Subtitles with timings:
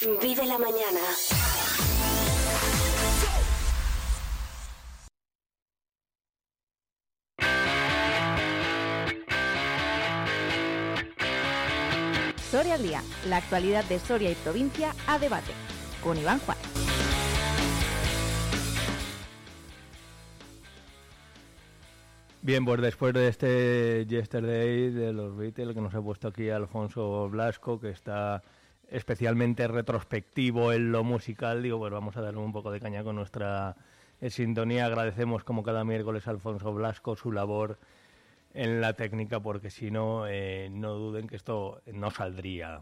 [0.00, 1.00] Vive la mañana.
[12.48, 15.50] Soria al día, la actualidad de Soria y provincia a debate,
[16.00, 16.58] con Iván Juan.
[22.42, 27.28] Bien, pues después de este Yesterday de los Beatles que nos ha puesto aquí Alfonso
[27.28, 28.44] Blasco, que está
[28.90, 33.16] especialmente retrospectivo en lo musical, digo, pues vamos a darle un poco de caña con
[33.16, 33.76] nuestra
[34.20, 34.86] eh, sintonía.
[34.86, 37.78] Agradecemos como cada miércoles Alfonso Blasco su labor
[38.54, 42.80] en la técnica, porque si no, eh, no duden que esto no saldría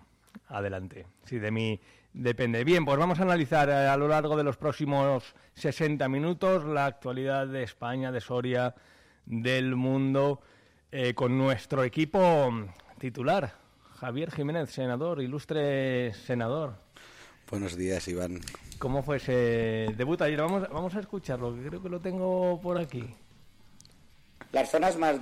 [0.48, 1.06] adelante.
[1.24, 1.80] Si de mí
[2.12, 2.62] depende.
[2.64, 6.86] Bien, pues vamos a analizar eh, a lo largo de los próximos 60 minutos la
[6.86, 8.74] actualidad de España, de Soria,
[9.24, 10.40] del mundo,
[11.14, 12.48] con nuestro equipo
[12.98, 13.52] titular,
[13.96, 16.74] Javier Jiménez, senador, ilustre senador.
[17.50, 18.40] Buenos días, Iván.
[18.78, 20.40] ¿Cómo fue ese debut ayer?
[20.40, 23.04] Vamos, vamos a escucharlo, que creo que lo tengo por aquí.
[24.56, 25.16] Las zonas más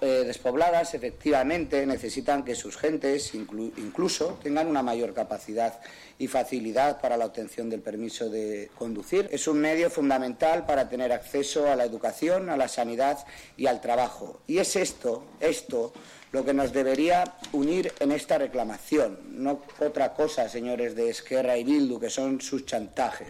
[0.00, 5.78] eh, despobladas efectivamente necesitan que sus gentes inclu- incluso tengan una mayor capacidad
[6.18, 9.28] y facilidad para la obtención del permiso de conducir.
[9.30, 13.24] Es un medio fundamental para tener acceso a la educación, a la sanidad
[13.56, 14.40] y al trabajo.
[14.48, 15.92] Y es esto, esto,
[16.32, 21.62] lo que nos debería unir en esta reclamación, no otra cosa, señores de Esquerra y
[21.62, 23.28] Bildu, que son sus chantajes.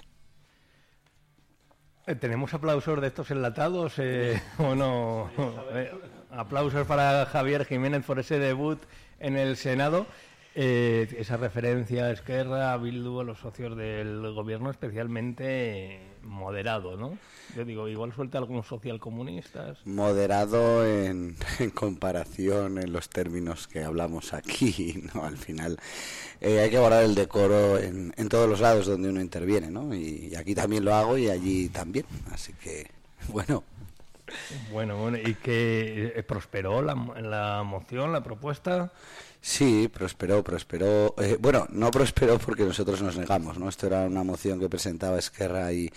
[2.10, 5.30] Eh, ¿Tenemos aplausos de estos enlatados eh, o no?
[5.72, 5.92] Eh,
[6.32, 8.80] aplausos para Javier Jiménez por ese debut
[9.20, 10.06] en el Senado.
[10.54, 17.20] Eh, esa referencia a Esquerra, a Bildu, a los socios del gobierno, especialmente moderado, ¿no?
[17.54, 19.78] Yo digo, igual suelta algunos socialcomunistas.
[19.84, 25.24] Moderado en, en comparación en los términos que hablamos aquí, ¿no?
[25.24, 25.78] Al final
[26.40, 29.94] eh, hay que guardar el decoro en, en todos los lados donde uno interviene, ¿no?
[29.94, 32.06] Y, y aquí también lo hago y allí también.
[32.32, 32.90] Así que,
[33.28, 33.64] bueno,
[34.70, 38.92] Bueno, bueno, ¿y que eh, prosperó la, la moción, la propuesta?
[39.42, 41.14] Sí, prosperó, prosperó.
[41.18, 43.70] Eh, bueno, no prosperó porque nosotros nos negamos, ¿no?
[43.70, 45.90] Esto era una moción que presentaba Esquerra y,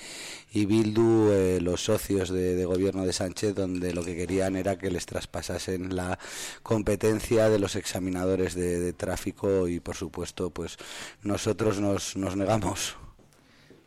[0.53, 4.89] y Bildu, eh, los socios de, gobierno de Sánchez, donde lo que querían era que
[4.89, 6.17] les traspasasen la
[6.63, 10.77] competencia de los examinadores de, de tráfico y, por supuesto, pues
[11.21, 12.95] nosotros nos, nos negamos.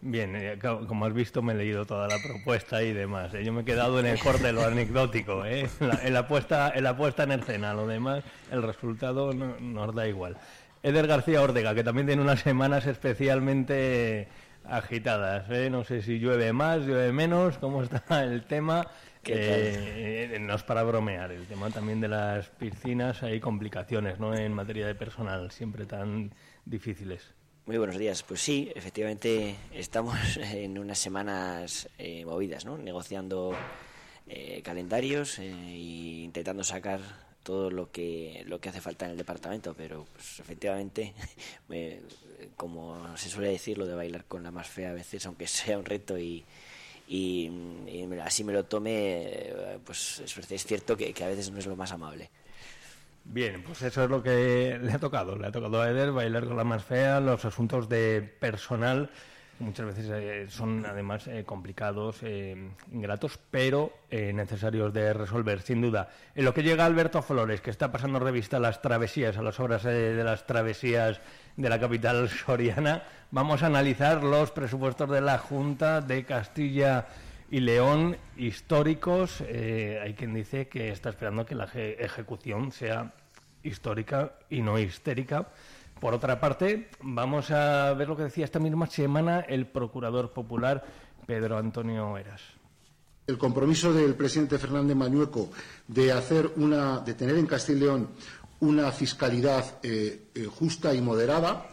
[0.02, 3.32] Bien, eh, co- como has visto me he leído toda la propuesta y demás.
[3.34, 3.44] eh.
[3.44, 5.66] Yo me he quedado en el core de lo anecdótico, ¿eh?
[5.80, 7.72] la, en la puesta, en la puesta en escena.
[7.74, 10.36] Lo demás, el resultado no- nos da igual.
[10.82, 14.28] Eder García Ortega, que también tiene unas semanas especialmente
[14.64, 15.48] agitadas.
[15.50, 15.70] ¿eh?
[15.70, 18.86] No sé si llueve más, llueve menos, cómo está el tema.
[19.28, 24.34] Eh, eh, no es para bromear, el tema también de las piscinas, hay complicaciones ¿no?
[24.36, 26.32] en materia de personal, siempre tan
[26.64, 27.34] difíciles.
[27.66, 28.22] Muy buenos días.
[28.22, 32.78] Pues sí, efectivamente estamos en unas semanas eh, movidas, ¿no?
[32.78, 33.52] Negociando
[34.28, 37.00] eh, calendarios e intentando sacar
[37.42, 41.12] todo lo que lo que hace falta en el departamento, pero pues, efectivamente,
[41.68, 42.00] me-
[42.56, 45.78] como se suele decir, lo de bailar con la más fea a veces, aunque sea
[45.78, 46.44] un reto y,
[47.08, 47.50] y,
[48.22, 51.66] así me lo tome, eh, pues es, es cierto que, que a veces no es
[51.66, 52.30] lo más amable.
[53.28, 55.36] Bien, pues eso es lo que le ha tocado.
[55.36, 59.10] Le ha tocado a Eder bailar con la más fea, los asuntos de personal,
[59.58, 65.80] muchas veces eh, son además eh, complicados, eh, ingratos, pero eh, necesarios de resolver, sin
[65.80, 66.08] duda.
[66.34, 69.58] En lo que llega Alberto Flores, que está pasando revista a las travesías, a las
[69.60, 71.20] obras eh, de las travesías
[71.56, 77.06] de la capital soriana, vamos a analizar los presupuestos de la Junta de Castilla
[77.50, 79.42] y León históricos.
[79.46, 83.12] eh, hay quien dice que está esperando que la eje- ejecución sea
[83.62, 85.48] histórica y no histérica.
[86.00, 90.84] Por otra parte, vamos a ver lo que decía esta misma semana el procurador popular
[91.26, 92.42] Pedro Antonio Eras.
[93.26, 95.50] El compromiso del presidente Fernández Mañueco
[95.88, 98.08] de hacer una, de tener en Castilla y León
[98.60, 101.66] una fiscalidad eh, eh, justa y moderada.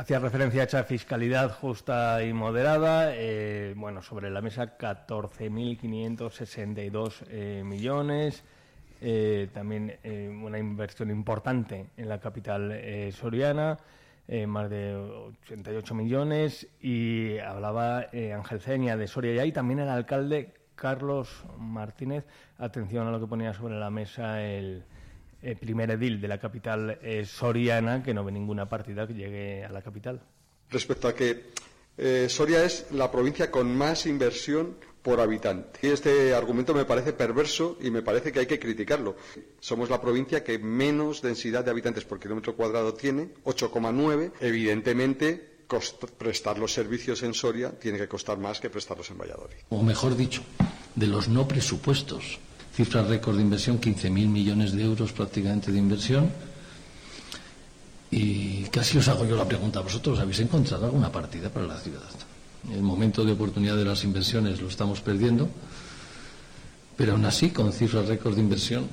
[0.00, 3.14] Hacía referencia a esa fiscalidad justa y moderada.
[3.14, 8.42] eh, bueno, sobre la mesa 14.562 eh, millones.
[9.02, 13.76] eh, también eh, una inversión importante en la capital eh, soriana,
[14.26, 14.94] eh, más de
[15.42, 16.66] 88 millones.
[16.80, 22.24] Y hablaba Ángel Ceña de Soria y también el alcalde Carlos Martínez.
[22.56, 24.82] Atención a lo que ponía sobre la mesa el,
[25.42, 29.64] el primer edil de la capital eh, soriana, que no ve ninguna partida que llegue
[29.64, 30.20] a la capital.
[30.70, 31.50] respecto a que
[31.98, 35.80] eh, Soria es la provincia con más inversión por habitante.
[35.82, 39.16] Y este argumento me parece perverso y me parece que hay que criticarlo.
[39.60, 44.32] Somos la provincia que menos densidad de habitantes por kilómetro cuadrado tiene, 8,9.
[44.40, 45.50] Evidentemente,
[46.18, 49.56] prestar los servicios en Soria tiene que costar más que prestarlos en Valladolid.
[49.68, 50.42] O mejor dicho,
[50.94, 52.38] de los no presupuestos.
[52.74, 56.30] Cifra récord de inversión, 15.000 millones de euros prácticamente de inversión.
[58.10, 62.10] Y casi os hago yo la pregunta, ¿vosotros habéis encontrado alguna partida para la ciudad?
[62.70, 65.48] El momento de oportunidad de las inversiones lo estamos perdiendo,
[66.96, 68.88] pero aún así, con cifras récord de inversión,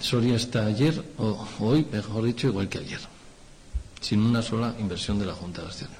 [0.00, 3.00] Soria está ayer, o hoy, mejor dicho, igual que ayer,
[4.00, 5.90] sin una sola inversión de la Junta de Acción.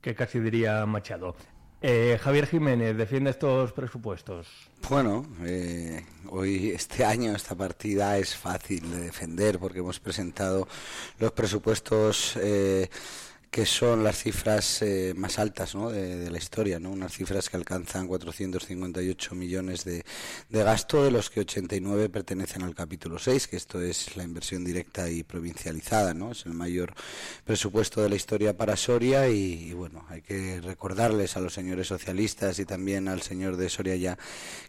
[0.00, 1.36] Que casi diría Machado.
[1.80, 4.69] Eh, Javier Jiménez, ¿defiende estos presupuestos?
[4.88, 10.66] Bueno, eh, hoy, este año, esta partida es fácil de defender porque hemos presentado
[11.18, 12.36] los presupuestos.
[12.36, 12.88] Eh,
[13.50, 15.90] que son las cifras eh, más altas ¿no?
[15.90, 16.90] de, la historia, ¿no?
[16.90, 20.04] unas cifras que alcanzan 458 millones de,
[20.48, 24.64] de, gasto, de los que 89 pertenecen al capítulo 6, que esto es la inversión
[24.64, 26.30] directa y provincializada, ¿no?
[26.30, 26.94] es el mayor
[27.44, 32.60] presupuesto de la historia para Soria y, bueno, hay que recordarles a los señores socialistas
[32.60, 34.16] y también al señor de Soria ya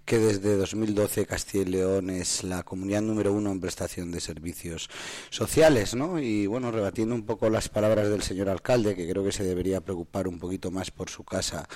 [0.06, 4.90] que desde 2012 Castilla y León es la comunidad número uno en prestación de servicios
[5.30, 6.20] sociales, ¿no?
[6.20, 9.82] y bueno, rebatiendo un poco las palabras del señor alcalde, que creo que se debería
[9.82, 11.68] preocupar un poquito más por su casa.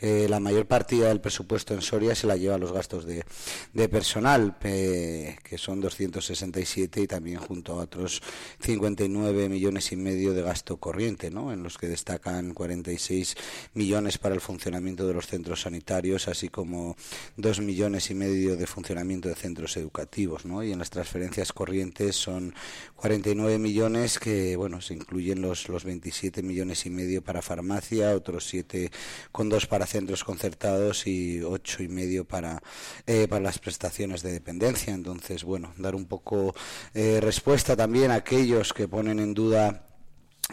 [0.00, 4.56] la mayor partida del presupuesto en Soria se la lleva a los gastos de, personal,
[4.58, 8.22] que son 267 y también junto a otros
[8.60, 11.52] 59 millones y medio de gasto corriente, ¿no?
[11.52, 13.36] en los que destacan 46
[13.74, 16.96] millones para el funcionamiento de los centros sanitarios, así como
[17.36, 20.44] 2 millones y medio de funcionamiento de centros educativos.
[20.44, 20.62] ¿no?
[20.62, 22.54] Y en las transferencias corrientes son
[22.96, 28.46] 49 millones que bueno se incluyen los, los 27 millones y medio para farmacia, otros
[28.46, 28.90] siete
[29.32, 32.62] con dos para centros concertados y ocho y medio para,
[33.06, 34.94] eh, para las prestaciones de dependencia.
[34.94, 36.54] Entonces, bueno, dar un poco
[36.94, 39.84] eh, respuesta también a aquellos que ponen en duda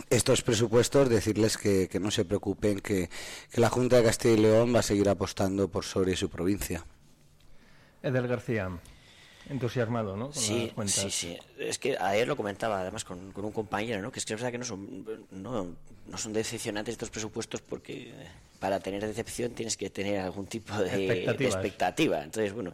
[0.10, 3.10] estos presupuestos, decirles que, no se preocupen, que,
[3.52, 6.30] que, la Junta de Castilla y León va a seguir apostando por Soria y su
[6.30, 6.86] provincia.
[8.04, 8.70] Edel García
[9.50, 10.32] entusiasmado, ¿no?
[10.32, 11.38] sí, sí, sí.
[11.60, 14.12] Es que ayer lo comentaba además con, un compañero, ¿no?
[14.12, 15.76] Que es que que no son, no,
[16.08, 18.14] no son decepcionantes estos presupuestos porque
[18.60, 22.24] para tener decepción tienes que tener algún tipo de, expectativa.
[22.24, 22.74] Entonces, bueno,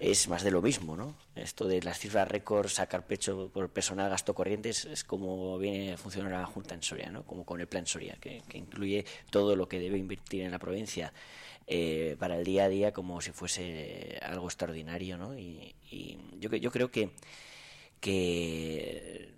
[0.00, 1.14] es más de lo mismo, ¿no?
[1.34, 5.96] Esto de las cifras récord, sacar pecho por personal gasto corriente es, como viene a
[5.96, 7.22] funcionar la Junta en Soria, ¿no?
[7.24, 10.58] Como con el Plan Soria, que, que incluye todo lo que debe invertir en la
[10.58, 11.12] provincia
[11.66, 15.36] eh, para el día a día como si fuese algo extraordinario, ¿no?
[15.38, 15.74] Y,
[16.38, 17.10] yo, yo creo que,
[18.00, 19.32] que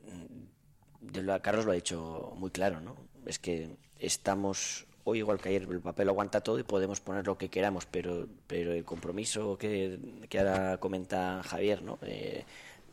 [1.43, 2.97] Carlos lo ha dicho muy claro, ¿no?
[3.27, 7.39] Es que estamos hoy igual que ayer el papel aguanta todo y podemos poner lo
[7.39, 9.99] que queramos, pero el compromiso que,
[10.29, 11.99] que ahora comenta Javier, ¿no?
[12.03, 12.45] Eh,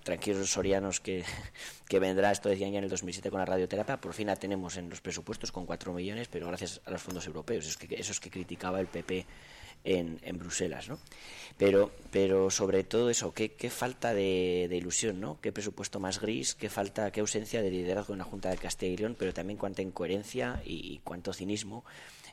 [0.06, 1.25] tranquilos sorianos que,
[1.90, 4.78] que vendrá, esto decían ya en el 2007 con la radioterapia, por fin la tenemos
[4.78, 8.22] en los presupuestos con 4 millones, pero gracias a los fondos europeos, es que, esos
[8.22, 9.25] que criticaba el PP
[9.84, 11.00] en, en Bruselas, ¿no?
[11.57, 15.40] Pero, pero sobre todo eso, qué, qué falta de, ilusión, ¿no?
[15.42, 18.94] Qué presupuesto más gris, qué falta, qué ausencia de liderazgo en la Junta de Castilla
[18.94, 21.84] y León, pero también cuánta incoherencia y cuánto cinismo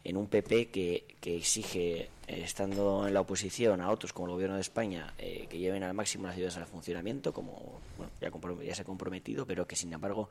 [0.04, 4.56] en un PP que, exige, eh, estando en la oposición a otros como el Gobierno
[4.56, 8.30] de España, eh, que lleven al máximo las ciudades al funcionamiento, como bueno, ya,
[8.64, 10.28] ya, se ha comprometido, pero que sin embargo,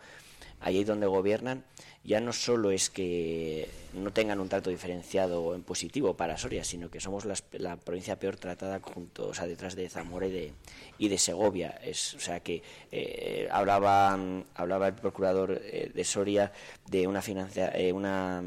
[0.60, 1.64] allí donde gobiernan,
[2.04, 6.90] ya no solo es que no tengan un trato diferenciado en positivo para Soria, sino
[6.90, 10.54] que somos la provincia peor tratada junto, o sea, detrás de Zamora y de,
[10.98, 11.80] y de Segovia.
[11.82, 12.62] Es, o sea que
[12.92, 14.20] eh, hablaba,
[14.56, 16.52] hablaba el procurador de Soria
[16.90, 18.44] de una financia, una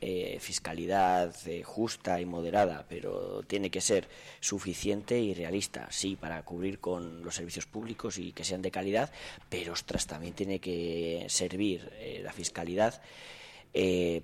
[0.00, 4.08] eh, fiscalidad eh, justa y moderada, pero tiene que ser
[4.40, 9.10] suficiente y realista, sí, para cubrir con los servicios públicos y que sean de calidad,
[9.48, 13.00] pero ostras, también tiene que servir eh, la fiscalidad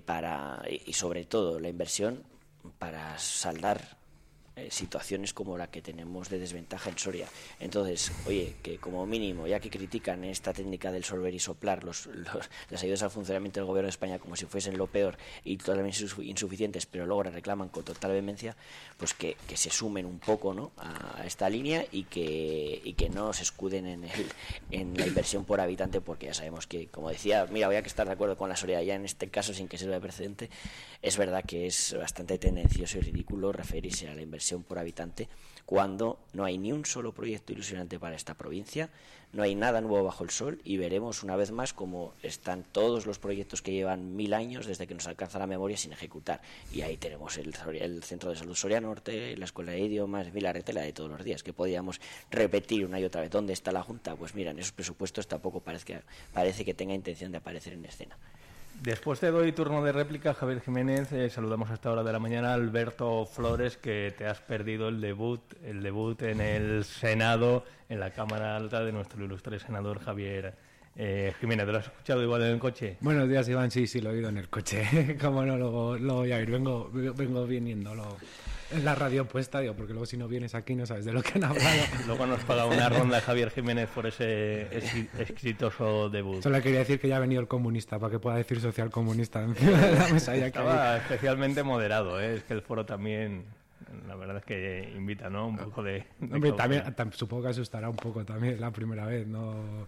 [0.05, 2.23] para, y sobre todo la inversión
[2.77, 3.95] para saldar
[4.57, 7.27] eh, situaciones como la que tenemos de desventaja en Soria.
[7.59, 12.07] Entonces, oye, que como mínimo, ya que critican esta técnica del solver y soplar los,
[12.69, 16.05] las ayudas al funcionamiento del gobierno de España como si fuesen lo peor y totalmente
[16.23, 18.55] insuficientes, pero luego reclaman con total vehemencia,
[18.95, 20.71] pues que, se sumen un poco ¿no?
[20.77, 24.05] a, esta línea y que, y que no se escuden en,
[24.71, 27.89] en la inversión por habitante, porque ya sabemos que, como decía, mira, voy a que
[27.89, 30.49] estar de acuerdo con la Soria, ya en este caso, sin que sirva de precedente,
[31.01, 35.27] es verdad que es bastante tendencioso y ridículo referirse a la inversión inversión por habitante
[35.65, 38.89] cuando no hay ni un solo proyecto ilusionante para esta provincia,
[39.33, 43.07] no hay nada nuevo bajo el sol y veremos una vez más cómo están todos
[43.07, 46.39] los proyectos que llevan mil años desde que nos alcanza la memoria sin ejecutar.
[46.71, 47.53] Y ahí tenemos el,
[48.03, 51.41] Centro de Salud Soria Norte, la Escuela de Idiomas, la retela de todos los días,
[51.41, 51.99] que podíamos
[52.29, 53.31] repetir una y otra vez.
[53.31, 54.15] ¿Dónde está la Junta?
[54.15, 58.17] Pues mira, esos presupuestos tampoco parece parece que tenga intención de aparecer en escena.
[58.81, 61.11] Después te doy turno de réplica, Javier Jiménez.
[61.11, 64.89] Eh, saludamos a esta hora de la mañana a Alberto Flores, que te has perdido
[64.89, 69.99] el debut, el debut en el Senado, en la Cámara Alta de nuestro ilustre senador
[69.99, 70.55] Javier
[70.95, 71.65] eh, Jiménez.
[71.65, 72.97] ¿Te lo has escuchado igual en el coche?
[73.01, 73.71] Buenos días, Iván.
[73.71, 75.17] Sí, sí, lo he oído en el coche.
[75.21, 76.49] Cómo no lo, lo voy a ir.
[76.49, 77.93] Vengo, vengo viniendo.
[77.95, 78.17] Lo
[78.71, 81.21] en la radio puesta, digo, porque luego si no vienes aquí no sabes de lo
[81.21, 81.81] que han hablado.
[82.07, 84.67] luego nos paga una ronda Javier Jiménez por ese
[85.19, 86.41] exitoso debut.
[86.41, 89.43] Solo quería decir que ya ha venido el comunista, para que pueda decir social comunista
[89.43, 90.35] encima de la mesa.
[90.35, 92.35] Estaba especialmente moderado, ¿eh?
[92.35, 93.45] es que el foro también
[94.07, 95.47] la verdad es que invita, ¿no?
[95.47, 96.05] Un poco de...
[96.19, 99.87] Hombre, también, supongo que asustará un poco también la primera vez, ¿no?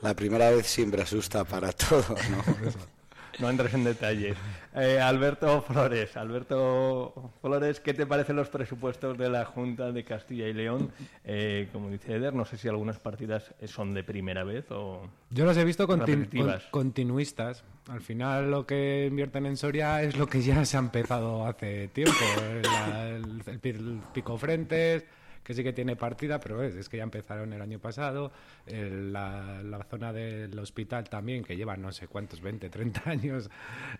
[0.00, 2.42] La primera vez siempre asusta para todo, ¿no?
[3.38, 4.36] no entres en detalles.
[4.74, 10.46] Eh, Alberto Flores, Alberto Flores, ¿qué te parecen los presupuestos de la Junta de Castilla
[10.46, 10.90] y León?
[11.24, 15.08] Eh, como dice Eder, no sé si algunas partidas son de primera vez o...
[15.30, 17.64] Yo los he visto continuistas.
[17.88, 21.88] Al final lo que invierten en Soria es lo que ya se ha empezado hace
[21.88, 22.12] tiempo.
[22.50, 25.04] el, el pico frentes
[25.48, 28.30] que sí que tiene partida, pero es, que ya empezaron el año pasado.
[28.66, 33.48] la, zona del hospital también, que lleva no sé cuántos, 20, 30 años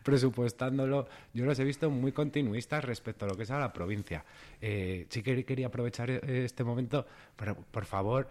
[0.03, 4.27] presupuestándolo, yo los he visto muy continuistas respecto a lo que es a la provincia.
[4.61, 8.29] Eh, sí que quería aprovechar e, este momento, pero por favor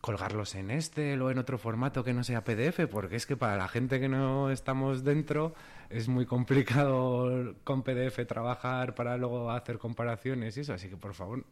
[0.00, 3.56] colgarlos en este o en otro formato que no sea PDF, porque es que para
[3.56, 5.52] la gente que no estamos dentro
[5.90, 11.14] es muy complicado con PDF trabajar para luego hacer comparaciones y eso, así que por
[11.14, 11.44] favor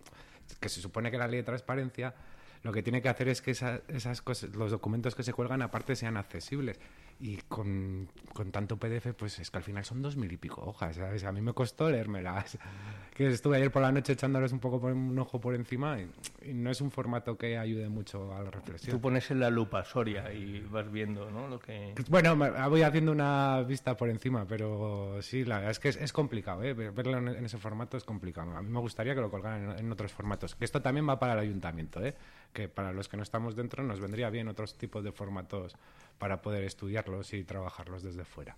[0.58, 2.14] que se supone que la ley de transparencia
[2.62, 5.96] lo que tiene que hacer es que esas cosas, los documentos que se cuelgan aparte
[5.96, 6.78] sean accesibles.
[7.22, 10.62] Y con, con, tanto PDF, pues es que al final son dos mil y pico
[10.64, 11.24] hojas, ¿sabes?
[11.24, 12.58] A mí me costó leérmelas.
[13.10, 16.54] Que estuve ayer por la noche echándoles un poco por un ojo por encima y,
[16.54, 18.96] no es un formato que ayude mucho a la reflexión.
[18.96, 21.46] Tú pones en la lupa Soria y vas viendo, ¿no?
[21.46, 21.92] Lo que...
[22.08, 26.62] Bueno, voy haciendo una vista por encima, pero sí, la verdad es que es, complicado,
[26.62, 26.72] ¿eh?
[26.72, 28.56] Verlo en, ese formato es complicado.
[28.56, 30.54] A mí me gustaría que lo colgaran en, en otros formatos.
[30.54, 32.14] Que esto también va para el ayuntamiento, ¿eh?
[32.52, 35.76] Que para los que no estamos dentro nos vendría bien otros tipos de formatos
[36.18, 38.56] para poder estudiarlos y trabajarlos desde fuera.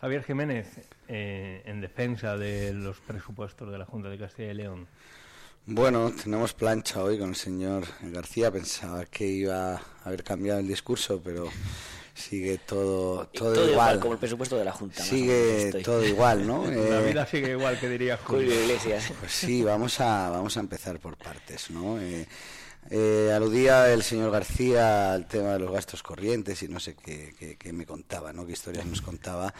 [0.00, 0.66] Javier Jiménez,
[1.08, 4.88] eh, en defensa de los presupuestos de la Junta de Castilla y León.
[5.66, 8.50] Bueno, tenemos plancha hoy con el señor García.
[8.50, 11.48] Pensaba que iba a haber cambiado el discurso, pero
[12.14, 14.00] sigue todo todo, igual.
[14.00, 15.02] como el presupuesto de la Junta.
[15.02, 16.64] Sigue todo igual, ¿no?
[16.70, 19.12] la vida sigue igual, que diría Julio Iglesias.
[19.20, 22.00] Pues sí, vamos a vamos a empezar por partes, ¿no?
[22.00, 22.26] Eh,
[22.88, 27.72] eh, aludía el señor García al tema de los gastos corrientes y no sé qué,
[27.72, 28.46] me contaba, ¿no?
[28.46, 29.54] qué historias nos contaba.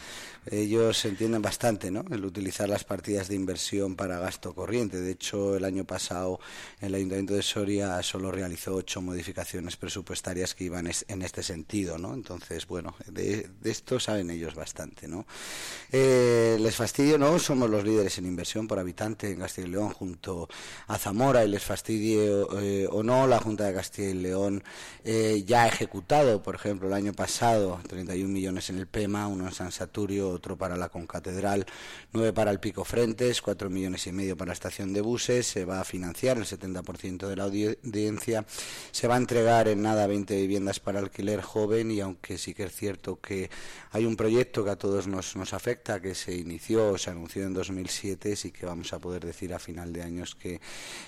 [0.49, 2.03] Ellos entienden bastante ¿no?
[2.11, 4.99] el utilizar las partidas de inversión para gasto corriente.
[4.99, 6.39] De hecho, el año pasado
[6.81, 11.97] el Ayuntamiento de Soria solo realizó ocho modificaciones presupuestarias que iban en este sentido.
[11.97, 12.13] ¿no?
[12.13, 15.07] Entonces, bueno, de, esto saben ellos bastante.
[15.07, 15.25] ¿no?
[15.91, 17.39] Eh, les fastidio, ¿no?
[17.39, 20.49] Somos los líderes en inversión por habitante en Castilla y León junto
[20.87, 24.63] a Zamora y les fastidie eh, o no la Junta de Castilla y León
[25.03, 29.47] eh, ya ha ejecutado, por ejemplo, el año pasado 31 millones en el PEMA, uno
[29.47, 31.65] en San Saturio, otro para la Concatedral,
[32.13, 35.65] nueve para el Pico Frentes, cuatro millones y medio para la estación de buses, se
[35.65, 38.45] va a financiar el 70% de la audiencia,
[38.91, 42.63] se va a entregar en nada 20 viviendas para alquiler joven y aunque sí que
[42.63, 43.49] es cierto que
[43.91, 47.53] hay un proyecto que a todos nos, nos afecta, que se inició, se anunció en
[47.53, 50.61] 2007, sí que vamos a poder decir a final de años que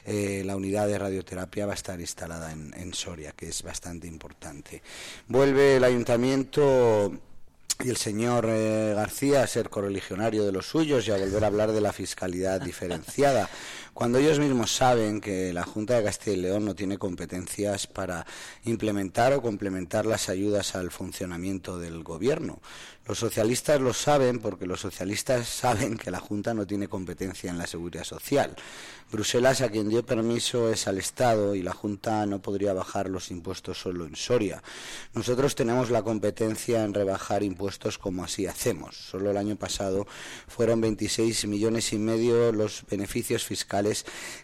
[0.05, 4.81] eh, la unidad de radioterapia va a estar instalada en, Soria, que es bastante importante.
[5.27, 7.11] Vuelve el ayuntamiento
[7.83, 11.47] y el señor eh, García a ser correligionario de los suyos y a volver a
[11.47, 13.49] hablar de la fiscalidad diferenciada,
[13.93, 18.25] cuando ellos mismos saben que la Junta de Castilla y León no tiene competencias para
[18.65, 22.59] implementar o complementar las ayudas al funcionamiento del gobierno.
[23.05, 27.57] Los socialistas lo saben porque los socialistas saben que la Junta no tiene competencia en
[27.57, 28.55] la seguridad social.
[29.11, 33.29] Bruselas a quien dio permiso es al Estado y la Junta no podría bajar los
[33.29, 34.63] impuestos solo en Soria.
[35.13, 38.95] Nosotros tenemos la competencia en rebajar impuestos como así hacemos.
[38.95, 40.07] Solo el año pasado
[40.47, 43.82] fueron 26 millones y medio los beneficios fiscales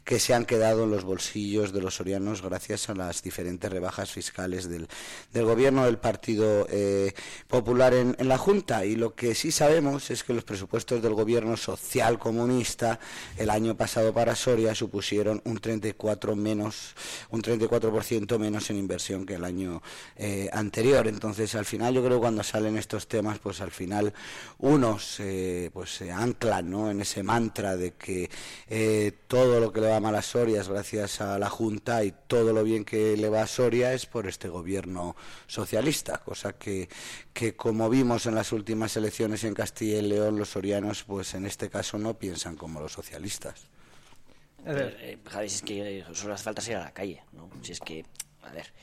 [0.04, 4.12] que se han quedado en los bolsillos de los sorianos gracias a las diferentes rebajas
[4.12, 4.88] fiscales del,
[5.34, 7.14] gobierno del Partido eh,
[7.48, 8.86] Popular en, la Junta.
[8.86, 13.00] Y lo que sí sabemos es que los presupuestos del gobierno social comunista
[13.38, 16.96] el año pasado para Soria supusieron un 34 menos,
[17.30, 19.82] un 34% menos en inversión que el año
[20.16, 21.08] eh, anterior.
[21.08, 24.14] Entonces, al final, yo creo que cuando salen estos temas, pues al final
[24.60, 25.22] unos
[25.74, 26.90] pues se anclan ¿no?
[26.90, 28.30] en ese mantra de que
[28.68, 32.12] eh, todo lo que le va mal a Soria es gracias a la Junta y
[32.26, 36.90] todo lo bien que le va a Soria es por este gobierno socialista, cosa que,
[37.32, 41.46] que como vimos en las últimas elecciones en Castilla y León, los sorianos, pues en
[41.46, 43.68] este caso no piensan como los socialistas.
[44.66, 47.52] A ver, eh, Javi, si es que solo hace falta salir a la calle, ¿no?
[47.62, 48.04] Si es que,
[48.42, 48.74] a ver,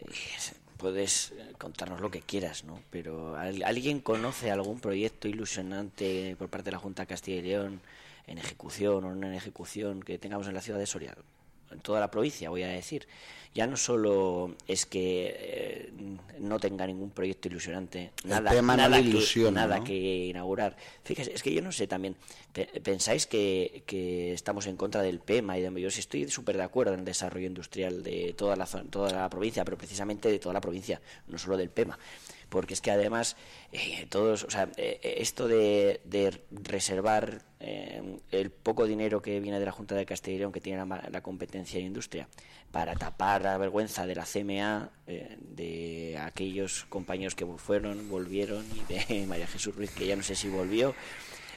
[0.00, 0.06] eh,
[0.76, 2.82] puedes contarnos lo que quieras, ¿no?
[2.90, 7.80] Pero ¿alguien conoce algún proyecto ilusionante por parte de la Junta de Castilla y León
[8.28, 11.16] en ejecución o no en ejecución que tengamos en la ciudad de Soria?
[11.70, 13.06] En toda la provincia, voy a decir
[13.54, 15.92] ya no solo es que eh,
[16.38, 20.76] no tenga ningún proyecto ilusionante, nada, nada, que, nada que inaugurar.
[21.02, 22.14] Fíjese, es que yo no sé también,
[22.82, 26.62] pensáis que, que estamos en contra del PEMA y de, yo sí estoy súper de
[26.62, 30.52] acuerdo en el desarrollo industrial de toda la, toda la provincia, pero precisamente de toda
[30.52, 31.98] la provincia, no solo del PEMA
[32.48, 33.36] porque es que además
[33.72, 36.00] eh, todos, o sea, eh, esto de,
[36.50, 40.84] reservar el poco dinero que viene de la Junta de Castilla y León, que tiene
[40.84, 42.28] la, la competencia en industria,
[42.70, 48.92] para tapar la vergüenza de la CMA, eh, de aquellos compañeros que fueron, volvieron, y
[48.92, 50.94] de María Jesús Ruiz, que ya no sé si volvió.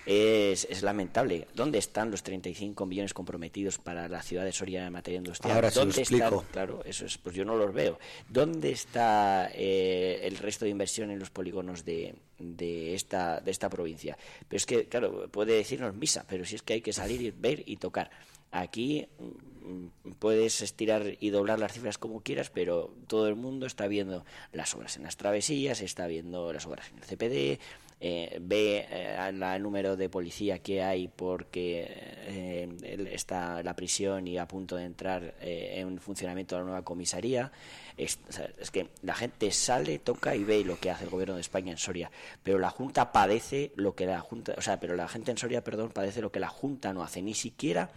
[0.05, 1.47] Es, lamentable.
[1.53, 5.55] ¿Dónde están los 35 millones comprometidos para la ciudad de Soria en materia industrial?
[5.55, 6.45] Ahora ¿Dónde explico.
[6.51, 7.99] Claro, eso es, pues yo no los veo.
[8.27, 13.69] ¿Dónde está eh, el resto de inversión en los polígonos de, de, esta, de esta
[13.69, 14.17] provincia?
[14.47, 17.31] Pero es que, claro, puede decirnos misa, pero si es que hay que salir y
[17.31, 18.09] ver y tocar.
[18.51, 23.87] Aquí mm, puedes estirar y doblar las cifras como quieras, pero todo el mundo está
[23.87, 27.61] viendo las obras en las travesías, está viendo las obras en el CPD,
[28.03, 31.85] eh, ve eh, el número de policía que hay porque
[32.25, 37.51] eh, está la prisión y a punto de entrar en funcionamiento la nueva comisaría.
[37.95, 38.19] Es,
[38.59, 41.71] es, que la gente sale, toca y ve lo que hace el gobierno de España
[41.71, 42.09] en Soria,
[42.41, 45.63] pero la Junta padece lo que la Junta, o sea, pero la gente en Soria,
[45.63, 47.91] perdón, padece lo que la Junta no hace, ni siquiera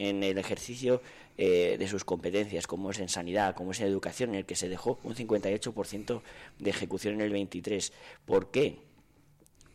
[0.00, 1.02] en el ejercicio
[1.36, 4.56] eh, de sus competencias, como es en sanidad, como es en educación, en el que
[4.56, 6.22] se dejó un 58%
[6.58, 7.92] de ejecución en el 23.
[8.24, 8.78] ¿Por qué?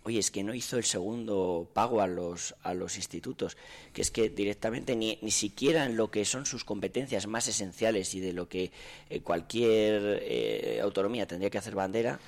[0.05, 3.57] Oye, es que no hizo el segundo pago a los, a los institutos,
[3.91, 8.13] que es que directamente ni, ni siquiera en lo que son sus competencias más esenciales
[8.13, 8.71] y de lo que
[9.09, 12.19] eh, cualquier eh, autonomía tendría que hacer bandera,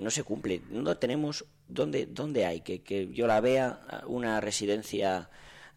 [0.00, 0.62] no se cumple.
[0.70, 2.60] No tenemos, ¿dónde, dónde hay?
[2.60, 5.28] Que, que yo la vea una residencia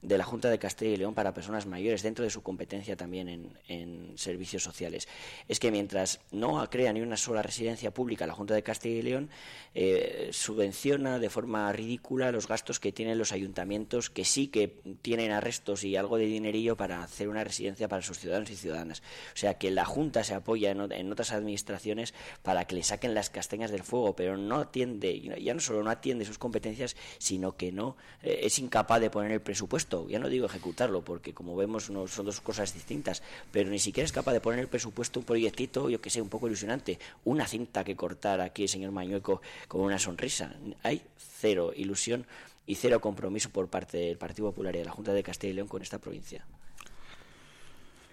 [0.05, 3.51] de la Junta de Castilla y León para personas mayores, dentro de su competencia también
[3.67, 5.07] en, servicios sociales.
[5.47, 9.01] Es que mientras no crea ni una sola residencia pública la Junta de Castilla y
[9.01, 9.29] León,
[9.73, 15.31] eh, subvenciona de forma ridícula los gastos que tienen los ayuntamientos, que sí que tienen
[15.31, 19.01] arrestos y algo de dinerillo para hacer una residencia para sus ciudadanos y ciudadanas.
[19.33, 22.13] O sea, que la Junta se apoya en, otras administraciones
[22.43, 25.89] para que le saquen las castañas del fuego, pero no atiende, ya no solo no
[25.89, 30.29] atiende sus competencias, sino que no eh, es incapaz de poner el presupuesto ya no
[30.29, 34.33] digo ejecutarlo, porque como vemos no, son dos cosas distintas, pero ni siquiera es capaz
[34.33, 37.83] de poner en el presupuesto un proyectito, yo que sé, un poco ilusionante, una cinta
[37.83, 40.53] que cortar aquí el señor Mañueco con una sonrisa.
[40.83, 41.01] Hay
[41.39, 42.25] cero ilusión
[42.67, 45.55] y cero compromiso por parte del Partido Popular y de la Junta de Castilla y
[45.55, 46.45] León con esta provincia.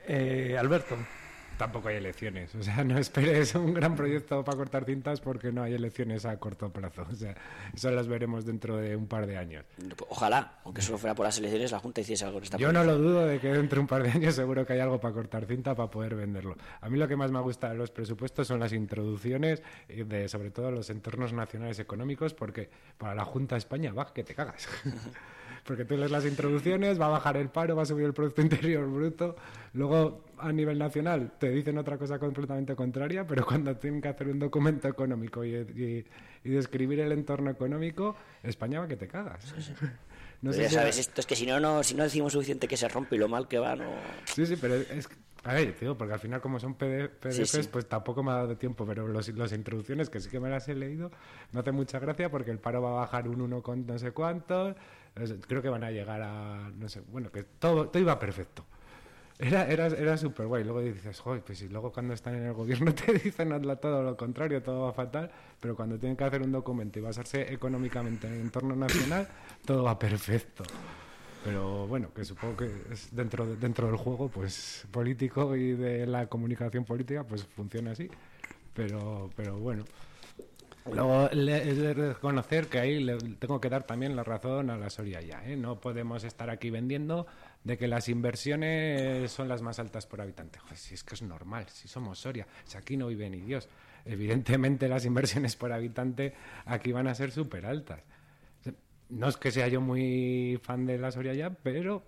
[0.06, 0.96] Eh, Alberto
[1.56, 2.54] tampoco hay elecciones.
[2.54, 6.36] O sea, no esperes un gran proyecto para cortar cintas porque no hay elecciones a
[6.38, 7.06] corto plazo.
[7.10, 7.34] O sea,
[7.74, 9.64] eso las veremos dentro de un par de años.
[10.08, 12.84] Ojalá, aunque solo fuera por las elecciones, la Junta hiciese algo en esta Yo no
[12.84, 15.14] lo dudo de que dentro de un par de años seguro que hay algo para
[15.14, 16.56] cortar cinta para poder venderlo.
[16.80, 20.50] A mí lo que más me gusta de los presupuestos son las introducciones de sobre
[20.50, 24.68] todo los entornos nacionales económicos porque para la Junta de España va que te cagas.
[25.64, 28.42] porque tú lees las introducciones, va a bajar el paro, va a subir el Producto
[28.42, 29.36] Interior Bruto,
[29.74, 34.28] luego a nivel nacional te dicen otra cosa completamente contraria, pero cuando tienen que hacer
[34.28, 36.04] un documento económico y,
[36.44, 39.54] describir el entorno económico, España va que te cagas.
[40.42, 42.76] No sé ya sabes, esto es que si no, no, si no decimos suficiente que
[42.76, 43.84] se rompe y lo mal que va, no...
[44.24, 45.08] Sí, sí, pero es...
[45.44, 48.84] A ver, tío, porque al final como son PDFs, pues tampoco me ha dado tiempo,
[48.84, 51.12] pero los, las introducciones que sí que me las he leído,
[51.52, 54.10] me hace mucha gracia porque el paro va a bajar un 1 con no sé
[54.12, 54.74] cuánto,
[55.46, 58.64] creo que van a llegar a, no sé, bueno, que todo, todo iba perfecto.
[59.42, 60.62] Era, era, era súper guay.
[60.62, 63.50] Luego dices, joder, pues si luego cuando están en el gobierno te dicen
[63.80, 67.52] todo lo contrario, todo va fatal, pero cuando tienen que hacer un documento y basarse
[67.52, 69.26] económicamente en el entorno nacional,
[69.66, 70.62] todo va perfecto.
[71.44, 76.28] Pero bueno, que supongo que es dentro, dentro del juego pues político y de la
[76.28, 78.08] comunicación política, pues funciona así.
[78.74, 79.84] Pero, pero bueno.
[80.90, 84.90] Luego, es de reconocer que ahí le tengo que dar también la razón a la
[84.90, 85.44] Soria ya.
[85.44, 85.56] ¿eh?
[85.56, 87.26] No podemos estar aquí vendiendo
[87.64, 90.58] de que las inversiones son las más altas por habitante.
[90.74, 93.68] si es que es normal, si somos Soria, si aquí no vive ni Dios.
[94.04, 98.00] Evidentemente las inversiones por habitante aquí van a ser súper altas.
[99.08, 102.04] No es que sea yo muy fan de la Soria ya, pero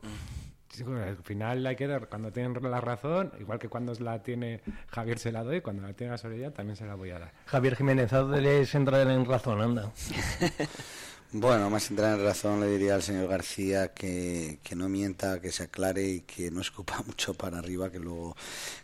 [0.83, 5.19] al final hay que dar, cuando tienen la razón, igual que cuando la tiene Javier
[5.19, 7.33] se la doy, cuando la tiene la Soria también se la voy a dar.
[7.47, 9.93] Javier Jiménez, les entrar en razón, anda.
[11.37, 15.51] Bueno, más entrar en razón le diría al señor García que, que, no mienta, que
[15.51, 18.37] se aclare y que no escupa mucho para arriba, que luego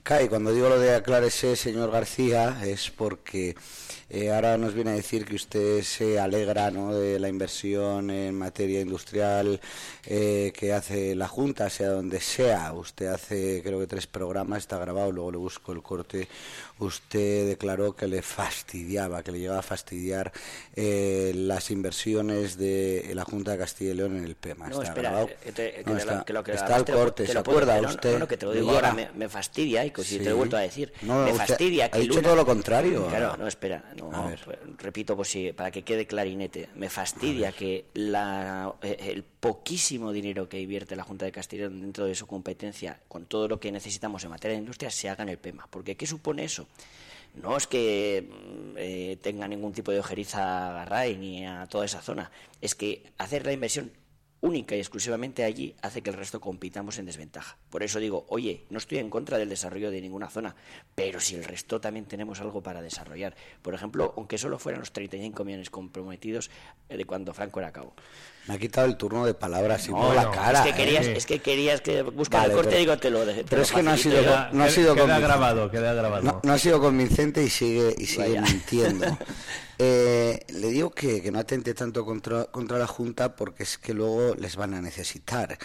[0.02, 0.28] cae.
[0.28, 3.54] Cuando digo lo de aclárese, señor García, es porque
[4.12, 6.92] eh, ahora nos viene a decir que usted se alegra ¿no?
[6.92, 9.60] de la inversión en materia industrial
[10.04, 12.72] eh, que hace la Junta, sea donde sea.
[12.72, 16.26] Usted hace, creo que tres programas, está grabado, luego le busco el corte.
[16.80, 20.32] Usted declaró que le fastidiaba, que le llegaba a fastidiar
[20.74, 24.68] eh, las inversiones de la Junta de Castilla y León en el PEMA.
[24.68, 25.30] No, está espera, grabado.
[26.46, 28.18] está, el corte, ¿se acuerda usted?
[28.18, 30.60] No, que te lo digo ahora, me, fastidia, y si te lo he vuelto a
[30.60, 30.92] decir.
[31.02, 33.06] me fastidia que ha dicho todo lo contrario.
[33.08, 33.84] Claro, no, espera
[34.44, 40.12] pues, repito, pues sí, para que quede clarinete, me fastidia que la, eh, el poquísimo
[40.12, 43.72] dinero que invierte la Junta de Castilla dentro de su competencia, con todo lo que
[43.72, 45.66] necesitamos en materia de industria, se haga en el PEMA.
[45.70, 46.66] Porque ¿qué supone eso?
[47.34, 51.84] No es que mm, eh, tenga ningún tipo de ojeriza a Garray ni a toda
[51.84, 52.30] esa zona,
[52.60, 53.92] es que hacer la inversión
[54.40, 57.58] única y exclusivamente allí hace que el resto compitamos en desventaja.
[57.68, 60.56] Por eso digo, oye, no estoy en contra del desarrollo de ninguna zona,
[60.94, 63.36] pero si el resto también tenemos algo para desarrollar.
[63.62, 66.50] Por ejemplo, aunque solo fueran los 35 millones comprometidos
[66.88, 67.94] eh, de cuando Franco era cabo.
[68.50, 70.58] Me ha quitado el turno de palabras y no, la cara.
[70.58, 71.14] Es que querías, ¿eh?
[71.16, 73.44] es que, querías que buscar el corte, digo, te lo dejé.
[73.48, 76.40] Pero es que no ha sido, no ha sido queda grabado, queda grabado.
[76.42, 79.06] No, ha sido convincente y sigue, y sigue mintiendo.
[79.82, 84.34] Eh, le digo que, no atente tanto contra, contra la Junta porque es que luego
[84.34, 85.58] les van a necesitar.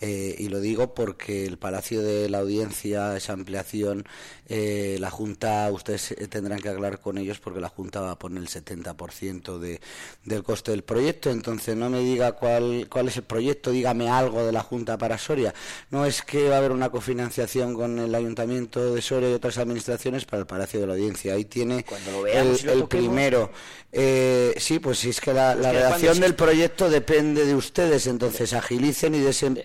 [0.00, 4.06] Eh, y lo digo porque el Palacio de la Audiencia, esa ampliación,
[4.48, 8.42] eh, la Junta, ustedes tendrán que hablar con ellos porque la Junta va a poner
[8.42, 9.80] el 70% de,
[10.24, 11.30] del coste del proyecto.
[11.30, 15.18] Entonces no me diga cuál, cuál es el proyecto, dígame algo de la Junta para
[15.18, 15.52] Soria.
[15.90, 19.58] No es que va a haber una cofinanciación con el Ayuntamiento de Soria y otras
[19.58, 21.34] administraciones para el Palacio de la Audiencia.
[21.34, 21.84] Ahí tiene
[22.32, 23.50] el, primero.
[23.90, 29.14] Eh, sí, pues si es que la, redacción del proyecto depende de ustedes, entonces agilicen
[29.14, 29.62] y desen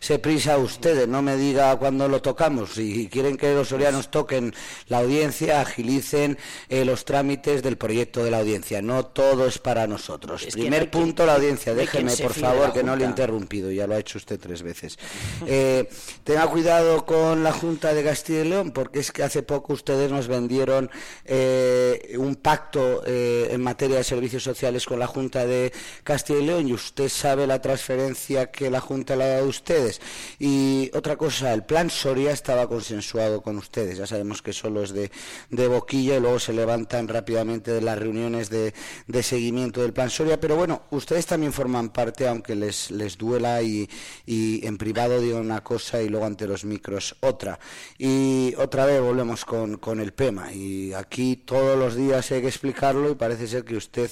[0.00, 2.72] se prisa a ustedes, no me diga cuándo lo tocamos.
[2.72, 4.54] Si quieren que los sorianos toquen
[4.88, 6.38] la audiencia, agilicen
[6.70, 8.80] eh, los trámites del proyecto de la audiencia.
[8.80, 10.46] No todo es para nosotros.
[10.50, 11.74] Primer punto, la audiencia.
[11.74, 13.70] Déjeme, por favor, que no le he interrumpido.
[13.70, 14.98] Ya lo ha hecho usted tres veces.
[15.44, 15.88] Eh,
[16.24, 20.10] tenga cuidado con la Junta de Castilla y León, porque es que hace poco ustedes
[20.10, 20.90] nos vendieron
[21.24, 25.72] eh, un pacto en materia de servicios sociales con la Junta de
[26.04, 30.00] Castilla y León y usted sabe la transferencia que la Junta le ha ustedes.
[30.38, 33.98] Y otra cosa, el plan Soria estaba consensuado con ustedes.
[33.98, 35.10] Ya sabemos que solo es de,
[35.50, 38.74] de boquilla y luego se levantan rápidamente de las reuniones de,
[39.06, 40.40] de, seguimiento del plan Soria.
[40.40, 43.88] Pero bueno, ustedes también forman parte, aunque les, les duela y,
[44.26, 47.58] y en privado digo una cosa y luego ante los micros otra.
[47.98, 50.52] Y otra vez volvemos con, con el PEMA.
[50.52, 54.10] Y aquí todos los días hay que explicarlo y parece ser que usted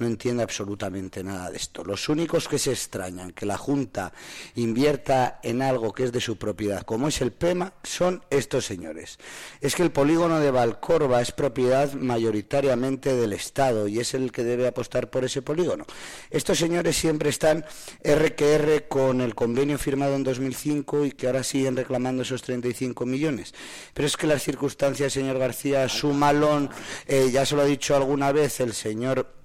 [0.00, 1.84] no entiende absolutamente nada de esto.
[1.84, 4.12] Los únicos que se extrañan que la Junta
[4.54, 9.18] invierta en algo que es de su propiedad, como es el PEMA, son estos señores.
[9.60, 14.44] Es que el polígono de Valcorba es propiedad mayoritariamente del Estado y es el que
[14.44, 15.84] debe apostar por ese polígono.
[16.30, 17.64] Estos señores siempre están
[18.02, 23.54] RQR con el convenio firmado en 2005 y que ahora siguen reclamando esos 35 millones.
[23.94, 26.70] Pero es que las circunstancias, señor García, su malón,
[27.06, 29.39] eh, ya se lo ha dicho alguna vez el señor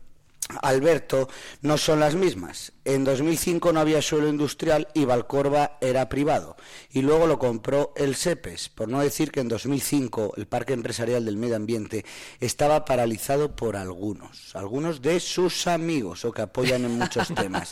[0.62, 1.30] Alberto,
[1.62, 2.72] no son las mismas.
[2.86, 6.56] En 2005 no había suelo industrial y Valcorba era privado.
[6.92, 11.26] Y luego lo compró el SEPES, por no decir que en 2005 el Parque Empresarial
[11.26, 12.06] del Medio Ambiente
[12.40, 17.72] estaba paralizado por algunos, algunos de sus amigos o que apoyan en muchos temas.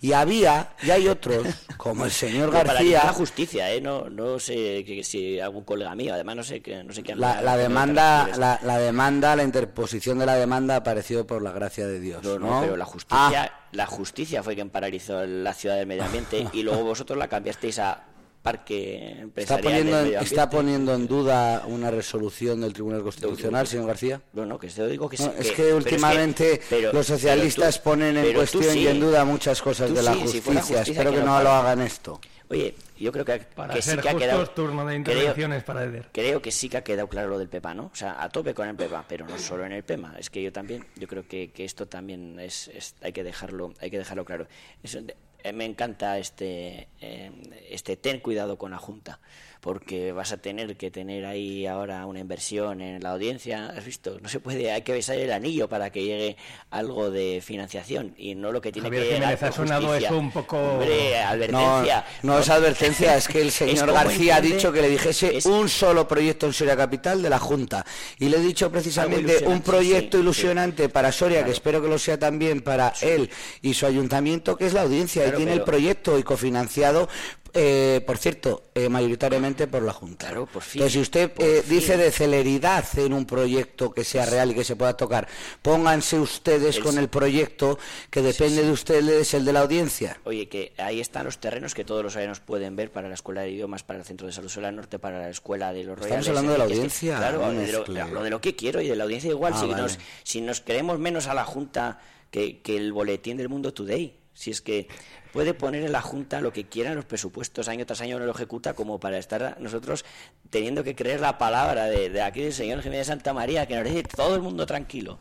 [0.00, 1.44] Y había, y hay otros,
[1.76, 3.02] como el señor García.
[3.04, 3.80] la justicia, ¿eh?
[3.80, 7.16] No, no sé si algún colega mío, además no sé, no sé qué.
[7.16, 11.84] La, la demanda, la, la, demanda, la interposición de la demanda apareció por la gracia
[11.88, 12.22] de Dios.
[12.22, 13.42] No, no, pero la justicia.
[13.42, 13.61] Ah.
[13.72, 17.78] La justicia fue quien paralizó la ciudad del medio ambiente y luego vosotros la cambiasteis
[17.78, 18.04] a
[18.42, 19.60] parque empresarial.
[19.60, 24.20] ¿Está poniendo, en, ¿Está poniendo en duda una resolución del Tribunal Constitucional, señor García?
[24.32, 25.30] No, que se digo que sí.
[25.38, 26.60] es que últimamente
[26.92, 30.82] los socialistas ponen en cuestión y en duda muchas cosas de la justicia.
[30.82, 32.20] Espero que, no, lo hagan esto.
[32.52, 34.46] Oye, yo creo que, para sí que ha quedado.
[34.50, 36.10] turno de intervenciones para Eder.
[36.12, 37.84] Creo que sí que ha quedado claro lo del PEPA, ¿no?
[37.84, 40.16] O sea, a tope con el PEPA, pero no solo en el PEMA.
[40.18, 43.90] Es que yo también, yo creo que, que esto también es, hay que dejarlo, hay
[43.90, 44.46] que dejarlo claro.
[44.84, 45.14] Eh,
[45.52, 47.30] me encanta este, eh,
[47.70, 49.20] este ten cuidado con la Junta
[49.62, 54.18] porque vas a tener que tener ahí ahora una inversión en la audiencia, has visto,
[54.20, 56.36] no se puede, hay que besar el anillo para que llegue
[56.70, 60.58] algo de financiación y no lo que tiene que llegar ha sonado eso un poco
[60.58, 62.04] advertencia.
[62.24, 66.08] No, es advertencia, es que el señor García ha dicho que le dijese un solo
[66.08, 67.86] proyecto en Soria Capital de la Junta.
[68.18, 72.18] Y le he dicho precisamente un proyecto ilusionante para Soria, que espero que lo sea
[72.18, 77.08] también para él y su ayuntamiento, que es la audiencia tiene el proyecto y cofinanciado
[77.54, 80.26] eh, por cierto, eh, mayoritariamente por la Junta.
[80.26, 80.88] Claro, por fin.
[80.88, 84.74] si usted eh, dice de celeridad en un proyecto que sea real y que se
[84.74, 85.28] pueda tocar,
[85.60, 87.78] pónganse ustedes con el proyecto
[88.10, 90.18] que depende de ustedes, el de la audiencia.
[90.24, 93.42] Oye, que ahí están los terrenos que todos los años pueden ver para la Escuela
[93.42, 96.26] de Idiomas, para el Centro de Salud Solar Norte, para la Escuela de los Royales.
[96.26, 97.16] Estamos hablando de la audiencia.
[97.18, 99.52] claro, lo, de lo, que quiero y de la audiencia igual.
[99.54, 103.50] Ah, si, nos, si nos queremos menos a la Junta que, que el boletín del
[103.50, 104.16] Mundo Today.
[104.34, 104.88] Si es que
[105.32, 108.26] puede poner en la Junta lo que quiera en los presupuestos, año tras año no
[108.26, 110.04] lo ejecuta, como para estar nosotros
[110.50, 114.02] teniendo que creer la palabra de, aquí del señor Jiménez Santa María, que nos dice
[114.04, 115.18] todo el mundo tranquilo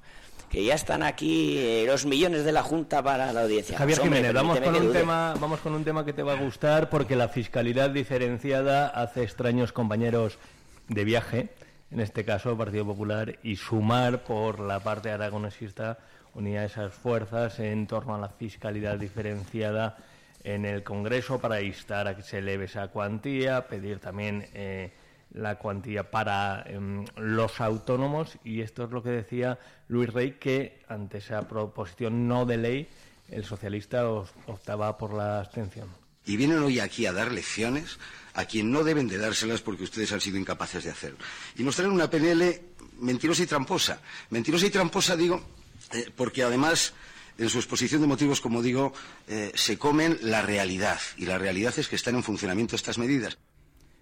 [0.50, 3.78] que ya están aquí eh, los millones de la Junta para la audiencia.
[3.78, 6.36] Javier pues, Jiménez, vamos con, un tema, vamos con un tema que te va a
[6.36, 10.40] gustar porque la fiscalidad diferenciada hace extraños compañeros
[10.90, 11.50] de viaje,
[11.90, 16.00] en este caso Partido Popular, y sumar por la parte aragonesista
[16.34, 19.98] unía esas fuerzas en torno a la fiscalidad diferenciada
[20.44, 24.92] en el Congreso para instar a que se eleve esa cuantía, pedir también eh,
[25.34, 30.82] la cuantía para em, los autónomos y esto es lo que decía Luis Rey que
[30.88, 32.88] ante esa proposición no de ley
[33.30, 35.88] el socialista optaba por la abstención.
[36.26, 37.98] Y vienen hoy aquí a dar lecciones
[38.34, 41.18] a quien no deben de dárselas porque ustedes han sido incapaces de hacerlo.
[41.56, 42.62] Y nos traen una PNL
[43.00, 44.02] mentirosa y tramposa.
[44.30, 45.42] Mentirosa y tramposa, digo,
[45.94, 46.94] eh, porque además
[47.38, 48.94] en su exposición de motivos, como digo,
[49.28, 51.00] eh, se comen la realidad.
[51.18, 53.38] Y la realidad es que están en funcionamiento estas medidas.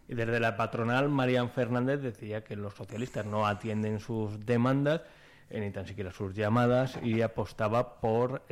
[0.08, 5.02] Y desde la patronal, Marian Fernández decía que los socialistas no atienden sus demandas,
[5.49, 8.43] eh, ni tan siquiera sus llamadas, y apostaba por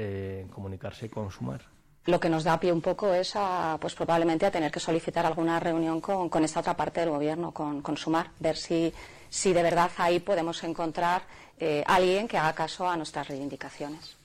[0.52, 1.62] comunicarse con Sumar.
[2.06, 5.26] Lo que nos da pie un poco es a, pues probablemente a tener que solicitar
[5.26, 8.94] alguna reunión con, esta otra parte del gobierno, con, con Sumar, ver si,
[9.30, 11.24] si de verdad ahí podemos encontrar
[11.60, 14.16] eh, alguien que haga caso a nuestras reivindicaciones.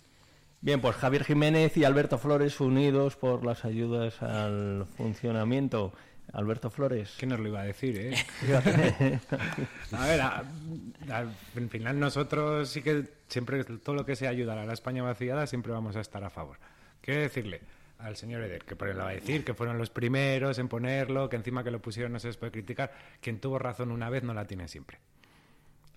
[0.60, 5.92] Bien, pues Javier Jiménez y Alberto Flores unidos por las ayudas al funcionamiento.
[6.32, 7.14] Alberto Flores.
[7.18, 8.14] ¿Qué nos lo iba a decir, eh?
[9.92, 14.72] a ver, al final nosotros sí que siempre, todo lo que sea ayudar a la
[14.72, 16.56] España vaciada, siempre vamos a estar a favor.
[17.02, 17.60] Quiero decirle
[18.02, 21.28] al señor Eder, que por él va a decir que fueron los primeros en ponerlo,
[21.28, 22.92] que encima que lo pusieron no se les puede criticar.
[23.20, 24.98] Quien tuvo razón una vez no la tiene siempre.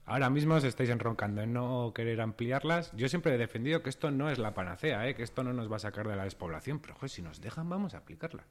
[0.05, 2.91] Ahora mismo os estáis enroncando en no querer ampliarlas.
[2.95, 5.15] Yo siempre he defendido que esto no es la panacea, ¿eh?
[5.15, 7.95] que esto no nos va a sacar de la despoblación, pero si nos dejan vamos
[7.95, 8.43] a aplicarla.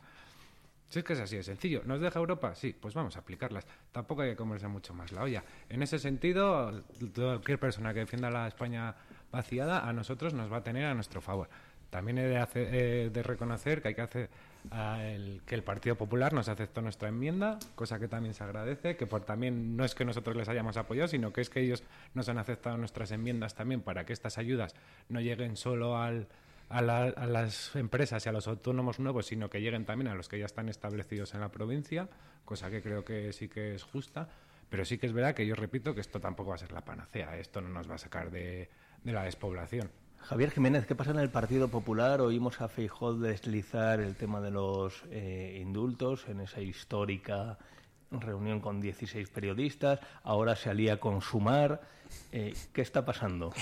[0.88, 1.82] Si es que es así de sencillo.
[1.84, 2.54] ¿Nos deja Europa?
[2.54, 3.66] Sí, pues vamos a aplicarlas.
[3.92, 5.44] Tampoco hay que comerse mucho más la olla.
[5.68, 8.94] En ese sentido, cualquier persona que defienda la España
[9.32, 11.48] vaciada a nosotros nos va a tener a nuestro favor.
[11.94, 14.28] También he de, eh, de reconocer que hay que hacer
[15.46, 19.20] que el Partido Popular nos aceptó nuestra enmienda, cosa que también se agradece, que por
[19.24, 22.38] también no es que nosotros les hayamos apoyado, sino que es que ellos nos han
[22.38, 24.74] aceptado nuestras enmiendas también para que estas ayudas
[25.08, 26.10] no lleguen solo a,
[26.68, 30.46] las empresas y a los autónomos nuevos, sino que lleguen también a los que ya
[30.46, 32.08] están establecidos en la provincia,
[32.44, 34.28] cosa que creo que sí que es justa.
[34.68, 36.84] Pero sí que es verdad que yo repito que esto tampoco va a ser la
[36.84, 38.68] panacea, esto no nos va a sacar de
[39.04, 39.92] la despoblación.
[40.24, 42.22] Javier Jiménez, ¿qué pasa en el Partido Popular?
[42.22, 47.58] Oímos a Feijóo deslizar el tema de los eh, indultos en esa histórica
[48.20, 51.80] reunión con 16 periodistas, ahora se alía con Sumar.
[52.30, 53.52] Eh, ¿Qué está pasando?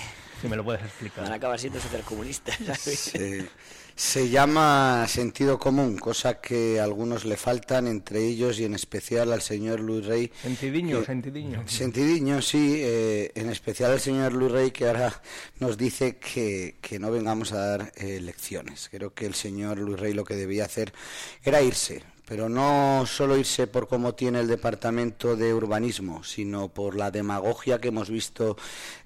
[0.41, 1.23] Si me lo puedes explicar.
[1.23, 2.57] Van a acabar siendo supercomunistas.
[2.79, 3.47] Sí.
[3.95, 9.31] Se llama sentido común, cosa que a algunos le faltan, entre ellos y en especial
[9.31, 10.31] al señor Luis Rey.
[10.41, 11.63] Sentidiño, sentidiño.
[11.67, 15.21] Sentidiño, sí, eh, en especial al señor Luis Rey que ahora
[15.59, 18.89] nos dice que, que no vengamos a dar eh, lecciones.
[18.89, 20.91] Creo que el señor Luis Rey lo que debía hacer
[21.43, 26.95] era irse, pero no solo irse por cómo tiene el Departamento de Urbanismo, sino por
[26.95, 28.57] la demagogia que hemos visto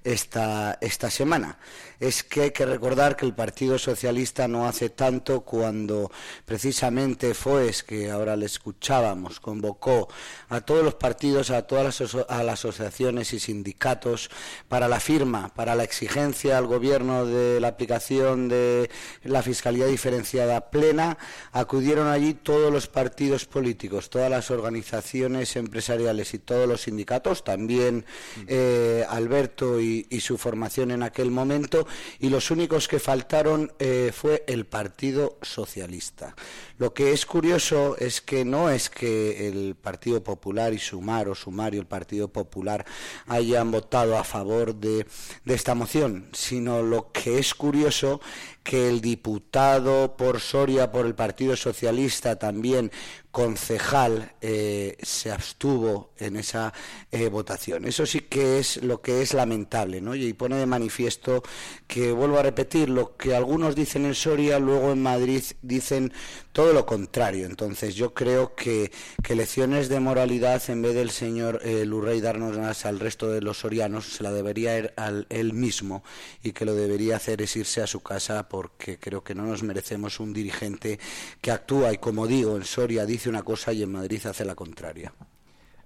[0.04, 1.58] esta, esta semana.
[1.98, 6.10] Es que hay que recordar que el Partido Socialista no hace tanto cuando
[6.44, 10.08] precisamente FOES, que ahora le escuchábamos, convocó
[10.48, 12.14] a todos los partidos, a todas las,
[12.48, 14.30] asociaciones y sindicatos
[14.68, 18.90] para la firma, para la exigencia al Gobierno de la aplicación de
[19.24, 21.18] la fiscalidad diferenciada plena,
[21.52, 27.42] acudieron allí todos los partidos partidos políticos, todas las organizaciones empresariales y todos los sindicatos,
[27.42, 28.04] también
[28.46, 31.87] eh, Alberto y, su formación en aquel momento,
[32.18, 36.34] y los únicos que faltaron eh, fue el Partido Socialista.
[36.78, 41.34] Lo que es curioso es que no es que el Partido Popular y Sumar o
[41.34, 42.86] Sumar y el Partido Popular
[43.26, 45.06] hayan votado a favor de,
[45.44, 48.20] de esta moción, sino lo que es curioso
[48.68, 52.92] que el diputado por Soria, por el Partido Socialista, también
[53.30, 56.74] concejal, eh, se abstuvo en esa
[57.10, 57.86] eh, votación.
[57.86, 60.14] Eso sí que es lo que es lamentable, ¿no?
[60.14, 61.42] Y pone de manifiesto
[61.86, 66.12] que, vuelvo a repetir, lo que algunos dicen en Soria, luego en Madrid dicen
[66.52, 67.46] todo lo contrario.
[67.46, 68.90] Entonces yo creo que,
[69.22, 73.60] que lecciones de moralidad, en vez del señor eh, Lurrey darnos al resto de los
[73.60, 76.02] sorianos, se la debería ir al él mismo
[76.42, 79.62] y que lo debería hacer es irse a su casa porque creo que no nos
[79.62, 80.98] merecemos un dirigente
[81.40, 84.56] que actúa y, como digo, en Soria dice una cosa y en Madrid hace la
[84.56, 85.12] contraria.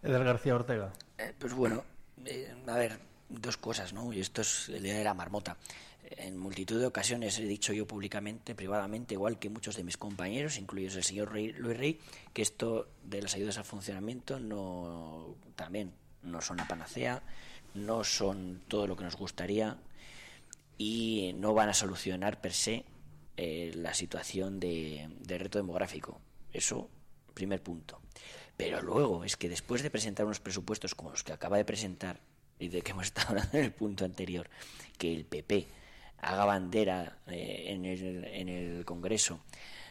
[0.02, 0.90] Edgar García Ortega.
[1.18, 1.84] Eh, pues bueno,
[2.24, 4.10] eh, a ver, dos cosas, ¿no?
[4.10, 5.58] Y esto es el día de la marmota.
[6.16, 10.56] En multitud de ocasiones he dicho yo públicamente, privadamente, igual que muchos de mis compañeros,
[10.56, 12.00] incluidos el señor Luis Rey,
[12.32, 17.22] que esto de las ayudas al funcionamiento no también no son la panacea,
[17.74, 19.76] no son todo lo que nos gustaría
[20.78, 22.84] y no van a solucionar per se
[23.36, 26.20] eh, la situación de, de reto demográfico.
[26.52, 26.88] Eso
[27.32, 28.00] primer punto.
[28.56, 32.20] Pero luego es que después de presentar unos presupuestos como los que acaba de presentar
[32.58, 34.48] y de que hemos estado hablando en el punto anterior,
[34.98, 35.66] que el PP
[36.18, 39.40] haga bandera eh, en, el, en, el, Congreso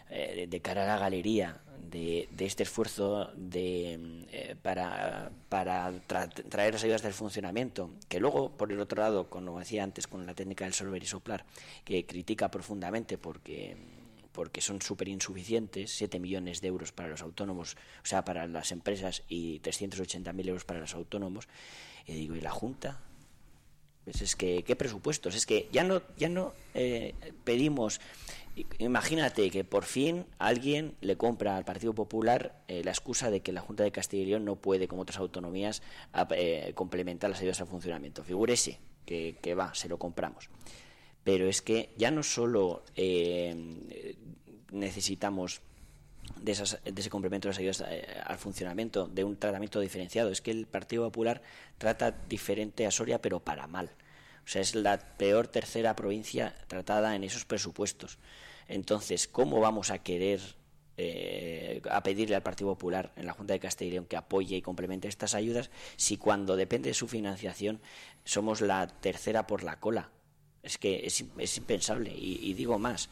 [0.09, 6.73] eh, de cara a la galería de, de este esfuerzo de, eh, para, para traer
[6.73, 10.33] las ayudas del funcionamiento, que luego, por el otro lado, como decía antes, con la
[10.33, 11.45] técnica del solver y soplar,
[11.83, 13.77] que critica profundamente porque
[14.31, 18.71] porque son súper insuficientes, 7 millones de euros para los autónomos, o sea, para las
[18.71, 21.49] empresas y 380.000 euros para los autónomos.
[22.07, 23.01] Y digo, ¿y la Junta?
[24.05, 25.35] Pues es que, ¿qué presupuestos?
[25.35, 27.13] Es que ya no, ya no eh,
[27.43, 27.99] pedimos...
[28.79, 33.51] Imagínate que por fin alguien le compra al Partido Popular eh, la excusa de que
[33.51, 35.81] la Junta de Castilla y León no puede, como otras autonomías,
[36.31, 38.23] eh, complementar las ayudas al funcionamiento.
[38.23, 40.49] Figúrese que, que va, se lo compramos
[41.23, 43.55] pero es que ya no solo eh,
[44.71, 45.61] necesitamos
[46.39, 50.51] de, ese complemento de las ayudas eh, al funcionamiento, de un tratamiento diferenciado, es que
[50.51, 51.41] el Partido Popular
[51.77, 53.91] trata diferente a Soria, pero para mal.
[54.43, 58.17] O sea, es la peor tercera provincia tratada en esos presupuestos.
[58.71, 60.39] Entonces, ¿cómo vamos a querer
[60.97, 64.55] eh, a pedirle al Partido Popular en la Junta de Castilla y León que apoye
[64.55, 67.81] y complemente estas ayudas si cuando depende de su financiación
[68.23, 70.09] somos la tercera por la cola?
[70.63, 71.19] Es que es,
[71.57, 72.13] impensable.
[72.15, 73.09] Y, digo más,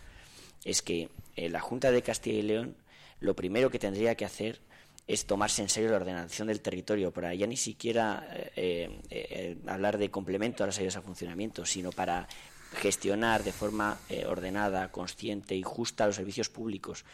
[0.63, 2.75] es que eh, la Junta de Castilla y León
[3.19, 4.61] lo primero que tendría que hacer
[5.07, 10.09] es tomarse en serio la ordenación del territorio, para ya ni siquiera eh, hablar de
[10.09, 12.27] complemento a las ayudas a funcionamiento, sino para
[12.73, 17.05] gestionar de forma ordenada, consciente y justa los servicios públicos.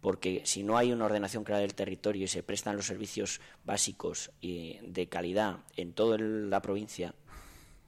[0.00, 4.30] Porque si no hay una ordenación clara del territorio y se prestan los servicios básicos
[4.40, 7.14] y de calidad en toda la provincia,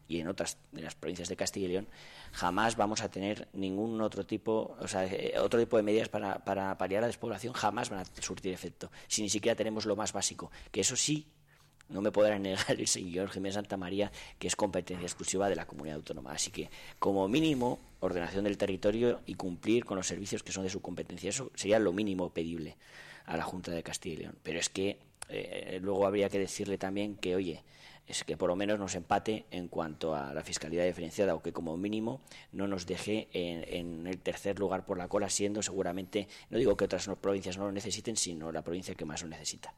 [0.09, 1.89] y en otras de las provincias de Castilla y León,
[2.33, 6.45] jamás vamos a tener ningún otro tipo, o sea, eh, otro tipo de medidas para,
[6.45, 10.13] para paliar la despoblación, jamás van a surtir efecto, si ni siquiera tenemos lo más
[10.13, 11.27] básico, que eso sí
[11.89, 15.67] no me podrá negar el señor Jiménez Santa María, que es competencia exclusiva de la
[15.67, 16.33] comunidad autónoma.
[16.33, 20.71] Así que, como mínimo, ordenación del territorio y cumplir con los servicios que son de
[20.71, 21.31] su competencia.
[21.31, 22.77] Eso sería lo mínimo pedible
[23.27, 24.39] a la Junta de Castilla y León.
[24.43, 27.63] Pero es que eh, luego habría que decirle también que, oye,
[28.07, 31.53] es que por lo menos nos empate en cuanto a la fiscalidad diferenciada o que
[31.53, 32.21] como mínimo
[32.53, 36.85] no nos deje en, el tercer lugar por la cola, siendo seguramente, no digo que
[36.85, 39.75] otras provincias no lo necesiten, sino la provincia que más lo necesita.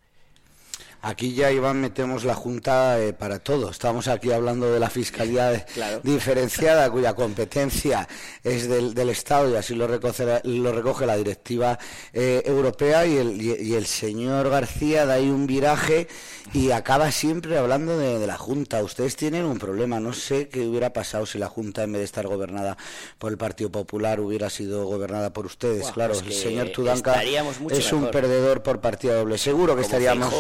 [1.03, 3.71] Aquí ya, Iván, metemos la Junta eh, para todo.
[3.71, 5.67] Estamos aquí hablando de la fiscalidad
[6.03, 8.09] diferenciada, cuya competencia
[8.43, 11.79] es del, Estado y así lo recoge, lo recoge la directiva
[12.13, 16.09] eh, europea y el, y el señor García da ahí un viraje
[16.53, 18.83] y acaba siempre hablando de, la Junta.
[18.83, 20.01] Ustedes tienen un problema.
[20.01, 22.77] No sé qué hubiera pasado si la Junta, en vez de estar gobernada
[23.19, 25.91] por el Partido Popular, hubiera sido gobernada por ustedes.
[25.91, 27.23] claro, el señor Tudanca
[27.71, 29.39] es un perdedor por partida doble.
[29.39, 30.35] Seguro que estaríamos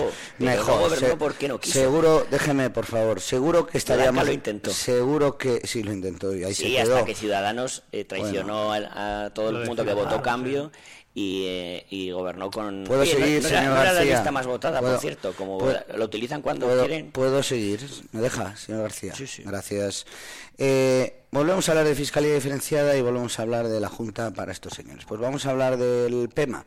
[0.57, 1.63] mejor.
[1.63, 3.21] seguro, déjeme, por favor.
[3.21, 4.71] Seguro que lo intentó.
[4.71, 6.35] Seguro que sí lo intentó.
[6.35, 10.71] Y ahí sí, hasta que Ciudadanos eh, traicionó a, todo el mundo que votó cambio
[11.15, 12.85] y, eh, gobernó con...
[12.85, 15.59] Puedo seguir, no, señor era, la lista más votada, por cierto, como
[15.95, 17.11] lo utilizan cuando quieren.
[17.11, 17.81] Puedo seguir,
[18.13, 19.15] me deja, señor García.
[19.45, 20.07] Gracias.
[20.59, 24.53] Eh, volvemos a hablar de fiscalía diferenciada y volvemos a hablar de la Junta para
[24.53, 25.05] estos señores.
[25.07, 26.65] Pues vamos a hablar del PEMA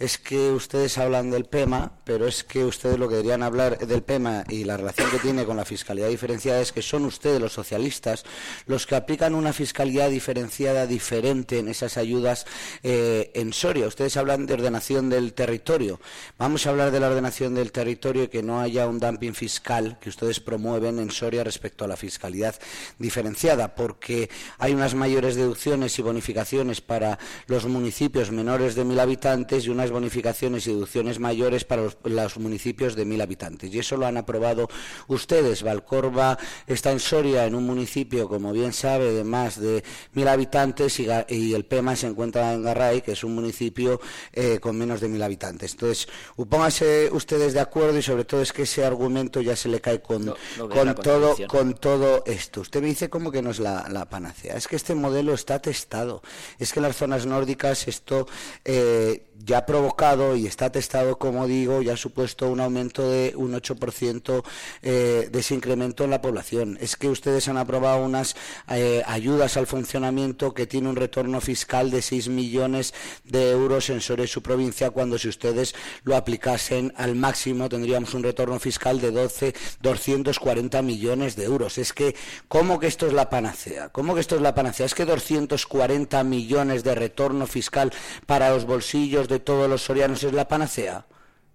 [0.00, 4.02] es que ustedes hablan del PEMA, pero es que ustedes lo que deberían hablar del
[4.02, 7.52] PEMA y la relación que tiene con la fiscalidad diferenciada es que son ustedes, los
[7.52, 8.24] socialistas,
[8.64, 12.46] los que aplican una fiscalidad diferenciada diferente en esas ayudas
[12.82, 13.86] eh, en Soria.
[13.86, 16.00] Ustedes hablan de ordenación del territorio.
[16.38, 19.98] Vamos a hablar de la ordenación del territorio y que no haya un dumping fiscal
[20.00, 22.54] que ustedes promueven en Soria respecto a la fiscalidad
[22.98, 29.66] diferenciada, porque hay unas mayores deducciones y bonificaciones para los municipios menores de mil habitantes
[29.66, 33.72] y unas bonificaciones y deducciones mayores para los, municipios de mil habitantes.
[33.72, 34.68] Y eso lo han aprobado
[35.08, 35.62] ustedes.
[35.62, 40.98] Valcorba está en Soria, en un municipio, como bien sabe, de más de mil habitantes
[41.00, 41.10] y,
[41.50, 44.00] el PEMA se encuentra en Garray, que es un municipio
[44.32, 45.72] eh, con menos de mil habitantes.
[45.72, 46.08] Entonces,
[46.48, 50.00] pónganse ustedes de acuerdo y sobre todo es que ese argumento ya se le cae
[50.00, 50.34] con,
[50.70, 52.60] con, todo, con todo esto.
[52.60, 54.56] Usted me dice como que no es la, panacea.
[54.56, 56.22] Es que este modelo está testado.
[56.58, 58.26] Es que en las zonas nórdicas esto
[58.64, 63.54] eh, ya provocado y está testado, como digo, ya ha supuesto un aumento de un
[63.54, 64.42] 8%
[64.82, 66.76] eh, de ese incremento en la población.
[66.82, 68.36] Es que ustedes han aprobado unas
[68.68, 72.92] eh, ayudas al funcionamiento que tiene un retorno fiscal de 6 millones
[73.24, 75.74] de euros en sobre su provincia, cuando si ustedes
[76.04, 81.78] lo aplicasen al máximo tendríamos un retorno fiscal de 12, 240 millones de euros.
[81.78, 82.14] Es que,
[82.48, 83.88] ¿cómo que esto es la panacea?
[83.88, 84.84] ¿Cómo que esto es la panacea?
[84.84, 87.90] Es que 240 millones de retorno fiscal
[88.26, 91.06] para los bolsillos de todos los sorianos es la panacea.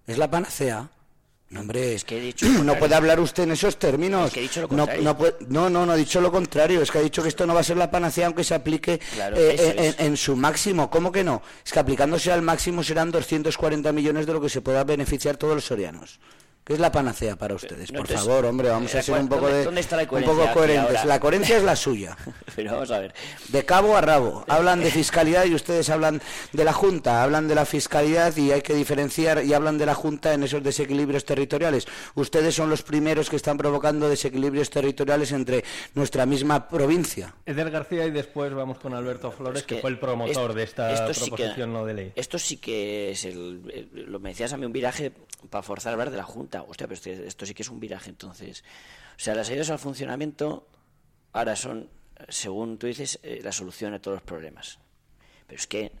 [0.06, 0.88] ¿Es la panacea?
[1.48, 4.32] No, hombre, es que he dicho no puede hablar usted en esos términos.
[4.70, 6.82] no, no, no, no, ha dicho lo contrario.
[6.82, 9.00] Es que ha dicho que esto no va a ser la panacea aunque se aplique
[9.36, 10.90] eh, en, su máximo.
[10.90, 11.42] ¿Cómo que no?
[11.64, 15.54] Es que aplicándose al máximo serán 240 millones de lo que se pueda beneficiar todos
[15.54, 16.18] los sorianos.
[16.66, 17.92] ¿Qué es la panacea para ustedes?
[17.92, 21.04] Por favor, hombre, vamos a ser un poco, de, un poco coherentes.
[21.04, 22.16] La coherencia es la suya.
[22.56, 23.14] Pero vamos a ver.
[23.50, 24.44] De cabo a rabo.
[24.48, 26.20] Hablan de fiscalidad y ustedes hablan
[26.52, 27.22] de la Junta.
[27.22, 30.60] Hablan de la fiscalidad y hay que diferenciar y hablan de la Junta en esos
[30.60, 31.86] desequilibrios territoriales.
[32.16, 35.62] Ustedes son los primeros que están provocando desequilibrios territoriales entre
[35.94, 37.32] nuestra misma provincia.
[37.46, 41.72] Eder García y después vamos con Alberto Flores, que, fue el promotor de esta proposición
[41.72, 42.12] no de ley.
[42.16, 45.12] Esto sí que es el, lo me decías a mí un viraje
[45.48, 46.55] para forzar a hablar de la Junta.
[46.62, 48.64] Hostia, pero esto sí que es un viraje entonces.
[49.16, 50.68] O sea, las ayudas al funcionamiento
[51.32, 51.88] ahora son,
[52.28, 54.78] según tú dices, eh, la solución a todos los problemas.
[55.46, 55.92] Pero es que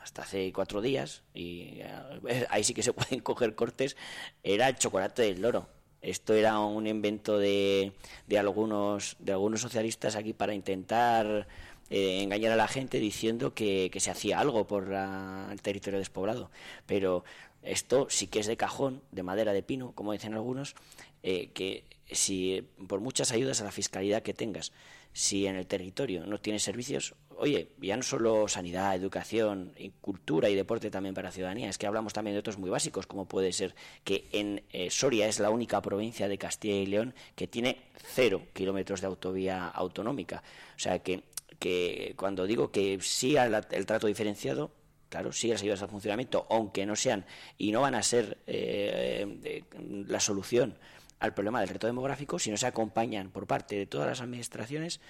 [0.00, 1.80] hasta hace cuatro días, y
[2.28, 3.96] eh, ahí sí que se pueden coger cortes,
[4.42, 5.68] era el chocolate del loro.
[6.02, 7.92] Esto era un invento de,
[8.26, 11.48] de algunos, de algunos socialistas aquí para intentar
[11.88, 16.50] eh, engañar a la gente diciendo que, que se hacía algo por el territorio despoblado.
[16.86, 17.24] Pero
[17.64, 20.74] esto sí que es de cajón, de madera de pino, como dicen algunos,
[21.22, 24.72] eh, que si por muchas ayudas a la fiscalidad que tengas,
[25.12, 30.54] si en el territorio no tienes servicios, oye, ya no solo sanidad, educación, cultura y
[30.54, 33.52] deporte también para la ciudadanía, es que hablamos también de otros muy básicos, como puede
[33.52, 37.78] ser que en eh, Soria es la única provincia de Castilla y León que tiene
[37.96, 40.42] cero kilómetros de autovía autonómica.
[40.76, 41.22] O sea que,
[41.58, 44.72] que cuando digo que sí al el trato diferenciado,
[45.14, 47.24] claro, sí las ayudas al funcionamiento, aunque no sean
[47.56, 49.62] y no van a ser eh,
[50.08, 50.76] la solución
[51.20, 55.00] al problema del reto demográfico, si no se acompañan por parte de todas las administraciones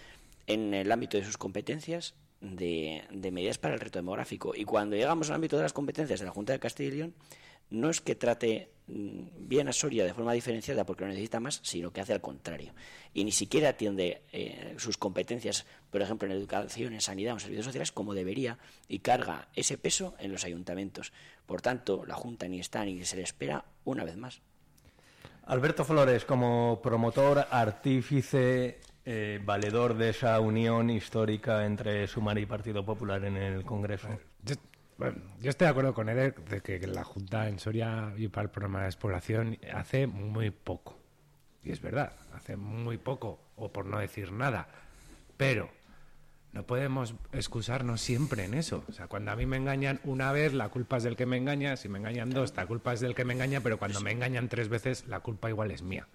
[0.47, 3.03] en el ámbito de sus competencias de,
[3.33, 4.55] medidas para el reto demográfico.
[4.55, 7.15] Y cuando llegamos al ámbito de las competencias de la Junta de Castilla y León,
[7.71, 11.93] no es que trate bien a Soria de forma diferenciada porque lo necesita más, sino
[11.93, 12.73] que hace al contrario.
[13.15, 17.41] Y ni siquiera atiende eh, sus competencias, por ejemplo, en educación, en sanidad o en
[17.41, 18.59] servicios sociales, como debería,
[18.89, 21.13] y carga ese peso en los ayuntamientos.
[21.47, 24.43] Por tanto, la Junta ni está ni se le espera una vez más.
[25.47, 32.85] Alberto Flores, como promotor, artífice, eh, valedor de esa unión histórica entre Sumar y Partido
[32.85, 34.09] Popular en el Congreso.
[34.97, 38.45] Bueno, yo estoy de acuerdo con Eder de que la Junta en Soria y para
[38.45, 40.99] el programa de exploración hace muy poco.
[41.65, 44.69] Y es verdad, hace muy poco, o por no decir nada.
[45.37, 45.71] Pero
[46.53, 48.85] no podemos excusarnos siempre en eso.
[48.89, 51.39] O sea, cuando a mí me engañan una vez, la culpa es del que me
[51.39, 51.77] engaña.
[51.77, 53.61] Si me engañan dos, la culpa es del que me engaña.
[53.61, 56.07] Pero cuando me engañan tres veces, la culpa igual es mía.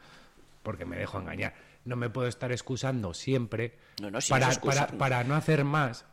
[0.63, 1.53] Porque me dejo engañar.
[1.83, 3.77] No me puedo estar excusando siempre
[4.29, 6.05] para, para, para no hacer más.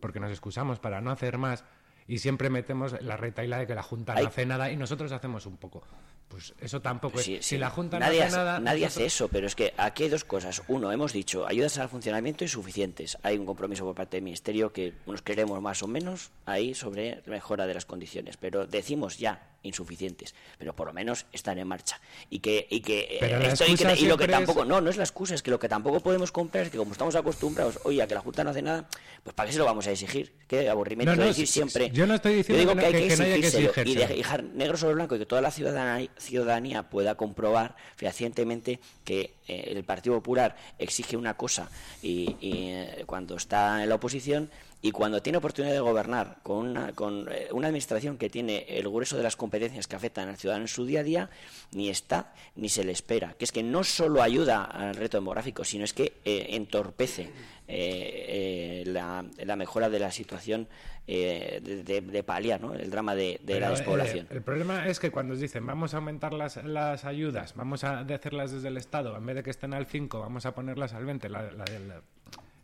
[0.00, 1.64] Porque nos excusamos para no hacer más
[2.08, 5.44] y siempre metemos la retaila de que la Junta no hace nada y nosotros hacemos
[5.44, 5.84] un poco.
[6.28, 7.44] Pues eso tampoco es.
[7.44, 8.60] Si la Junta nadie no hace, nada.
[8.60, 10.62] Nadie hace eso, pero es que aquí hay dos cosas.
[10.68, 13.18] Uno, hemos dicho, ayudas al funcionamiento insuficientes.
[13.22, 17.22] Hay un compromiso por parte del Ministerio que nos queremos más o menos ahí sobre
[17.26, 18.36] mejora de las condiciones.
[18.38, 22.00] Pero decimos ya insuficientes, pero por lo menos están en marcha.
[22.30, 23.54] Y que, y que, eh,
[23.98, 26.32] y, lo que tampoco, no, no es la excusa, es que lo que tampoco podemos
[26.32, 28.88] comprar es que como estamos acostumbrados, oye, a que la Junta no hace nada,
[29.22, 30.32] pues ¿para qué se lo vamos a exigir?
[30.46, 31.90] Qué aburrimiento decir siempre.
[31.90, 35.26] Yo no estoy diciendo que, hay que, que, y dejar negro sobre blanco y que
[35.26, 41.70] toda la ciudadanía, ciudadanía pueda comprobar fehacientemente que eh, el Partido Popular exige una cosa
[42.02, 44.50] y, eh, cuando está en la oposición
[44.80, 48.88] y cuando tiene oportunidad de gobernar con una, con eh, una administración que tiene el
[48.88, 51.30] grueso de las competencias que afectan al ciudadano en su día a día,
[51.72, 53.34] ni está ni se le espera.
[53.36, 57.30] Que es que no solo ayuda al reto demográfico, sino es que eh, entorpece
[57.66, 60.68] eh, la, la, mejora de la situación
[61.06, 62.74] de, paliar ¿no?
[62.74, 64.26] el drama de, la despoblación.
[64.30, 68.52] el problema es que cuando dicen vamos a aumentar las, las ayudas, vamos a hacerlas
[68.52, 71.28] desde el Estado, en vez de que estén al 5, vamos a ponerlas al 20,
[71.30, 71.64] la, la,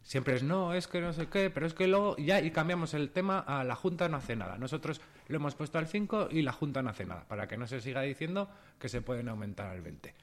[0.05, 2.93] Siempre es no, es que no sé qué, pero es que luego ya y cambiamos
[2.93, 4.59] el tema a la Junta no hace nada.
[4.59, 7.67] Nosotros lo hemos puesto al 5 y la Junta no hace nada, para que no
[7.67, 8.49] se siga diciendo
[8.79, 10.15] que se pueden aumentar al 20.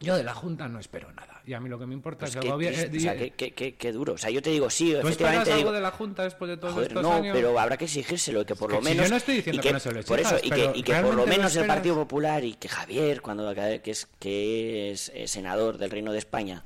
[0.00, 1.40] Yo de la Junta no espero nada.
[1.46, 2.78] Y a mí lo que me importa pues es el gobierno.
[2.94, 4.12] o sea, qué, duro.
[4.12, 5.52] O sea, yo te digo, sí, ¿Tú efectivamente.
[5.52, 7.00] algo de la Junta después de todo esto?
[7.00, 8.42] no, pero habrá que exigírselo.
[8.42, 9.06] Y que por lo menos.
[9.06, 11.14] yo no estoy diciendo que, no se lo Por eso, y que, y que por
[11.14, 15.78] lo menos el Partido Popular y que Javier, cuando que es, que es eh, senador
[15.78, 16.62] del Reino de España,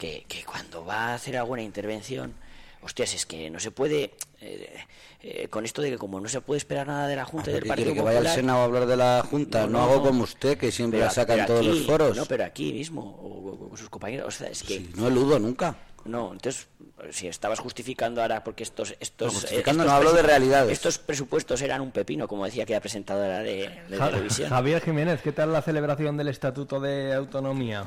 [0.00, 2.34] que, que cuando va a hacer alguna intervención
[2.82, 4.74] hostias, es que no se puede, eh,
[5.20, 7.52] eh, con esto de que como no se puede esperar nada de la Junta y
[7.52, 9.66] del Partido que vaya al Senado a hablar de la Junta?
[9.66, 12.16] No, hago como usted, que siempre la saca en todos los foros.
[12.16, 14.88] No, pero aquí mismo, o, con sus compañeros, o sea, es que...
[14.96, 15.76] no eludo nunca.
[16.06, 16.66] No, entonces,
[17.10, 18.96] si estabas justificando ahora porque estos...
[18.98, 20.72] estos no, justificando no hablo de realidades.
[20.72, 24.48] Estos presupuestos eran un pepino, como decía aquella presentadora de, de televisión.
[24.48, 27.86] Javier Jiménez, ¿qué tal la celebración del Estatuto de Autonomía?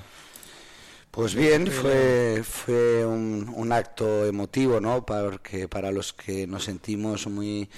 [1.14, 5.05] Pues bien, fue, fue un, acto emotivo, ¿no?
[5.05, 7.70] Porque para los que nos sentimos muy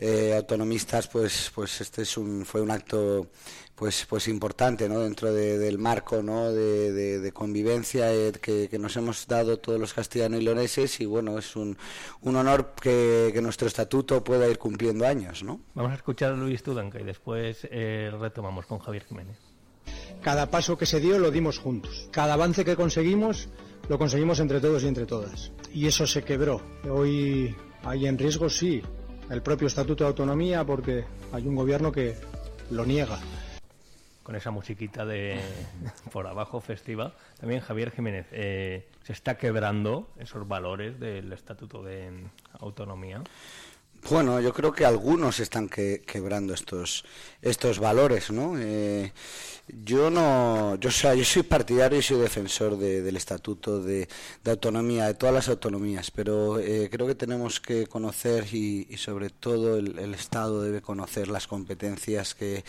[0.00, 3.28] eh, autonomistas, pues, pues este es un, fue un acto
[3.76, 4.98] pues, pues importante, ¿no?
[4.98, 6.52] Dentro del marco, ¿no?
[6.52, 11.54] De, convivencia eh, que, nos hemos dado todos los castellanos y leoneses y bueno, es
[11.54, 11.78] un,
[12.22, 15.60] un honor que, nuestro estatuto pueda ir cumpliendo años, ¿no?
[15.74, 19.49] Vamos a escuchar a Luis Tudanca y después eh, retomamos con Javier Jiménez.
[20.22, 22.08] Cada paso que se dio lo dimos juntos.
[22.10, 23.48] Cada avance que conseguimos
[23.88, 25.50] lo conseguimos entre todos y entre todas.
[25.72, 26.60] Y eso se quebró.
[26.88, 28.82] Hoy hay en riesgo, sí,
[29.30, 32.14] el propio Estatuto de Autonomía porque hay un gobierno que
[32.70, 33.18] lo niega.
[34.22, 35.40] Con esa musiquita de
[36.12, 42.10] por abajo festiva, también Javier Jiménez, eh, ¿se está quebrando esos valores del Estatuto de
[42.60, 43.22] Autonomía?
[44.08, 47.04] Bueno, yo creo que algunos están quebrando estos
[47.42, 48.54] estos valores, ¿no?
[48.58, 49.12] Eh,
[49.68, 54.08] yo no, yo, sea, yo soy partidario y soy defensor del estatuto de,
[54.44, 59.76] autonomía, de todas las autonomías, pero eh, creo que tenemos que conocer y, sobre todo
[59.76, 62.64] el, Estado debe conocer las competencias que,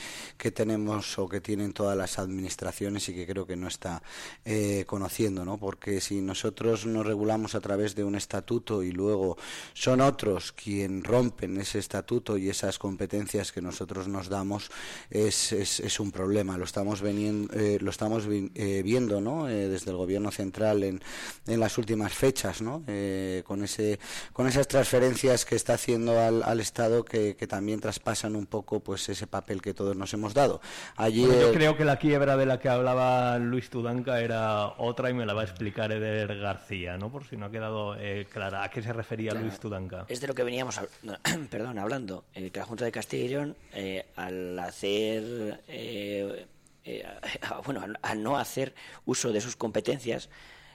[0.53, 4.03] tenemos o que tienen todas las administraciones y que creo que no está
[4.45, 5.57] eh, conociendo, ¿no?
[5.57, 9.37] Porque si nosotros nos regulamos a través de un estatuto y luego
[9.73, 11.20] son otros quien rompen
[11.57, 14.69] ese estatuto y esas competencias que nosotros nos damos,
[15.09, 16.57] es, es, es un problema.
[16.57, 17.01] Lo estamos estamos,
[17.53, 19.47] eh, lo estamos eh, viendo ¿no?
[19.47, 21.01] Eh, desde el gobierno central en,
[21.47, 22.83] en las últimas fechas, ¿no?
[23.45, 23.99] con, ese,
[24.33, 28.79] con esas transferencias que está haciendo al, al Estado que, que, también traspasan un poco
[28.79, 30.61] pues ese papel que todos nos hemos dado.
[30.95, 35.13] Allí, yo creo que la quiebra de la que hablaba Luis Tudanca era otra y
[35.13, 37.11] me la va a explicar Eder García, ¿no?
[37.11, 37.95] por si no ha quedado
[38.31, 38.63] clara.
[38.63, 40.05] ¿A qué se refería Luis Tudanca?
[40.07, 40.79] Es de lo que veníamos
[41.49, 43.57] perdón, hablando, que la Junta de Castilla y León,
[44.15, 46.45] al hacer eh,
[47.65, 48.73] bueno, al, no hacer
[49.05, 50.29] uso de sus competencias,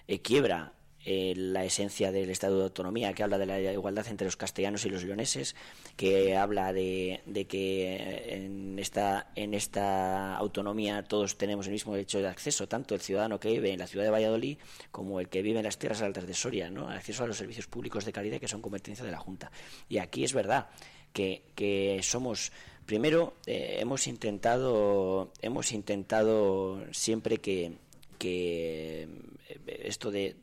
[0.09, 0.73] eh, quiebra
[1.09, 4.85] eh, la esencia del Estado de Autonomía, que habla de la igualdad entre los castellanos
[4.85, 5.55] y los leoneses,
[5.97, 12.27] que habla de, que en esta, en esta autonomía todos tenemos el mismo derecho de
[12.27, 14.59] acceso, tanto el ciudadano que vive en la ciudad de Valladolid
[14.91, 16.89] como el que vive en las tierras altas de Soria, ¿no?
[16.89, 19.53] acceso a los servicios públicos de calidad que son competencia de la Junta.
[19.89, 20.71] Y aquí es verdad
[21.13, 22.51] que, que somos
[22.85, 27.75] primero eh, hemos intentado hemos intentado siempre que,
[28.19, 29.09] que
[29.49, 30.37] eh, esto de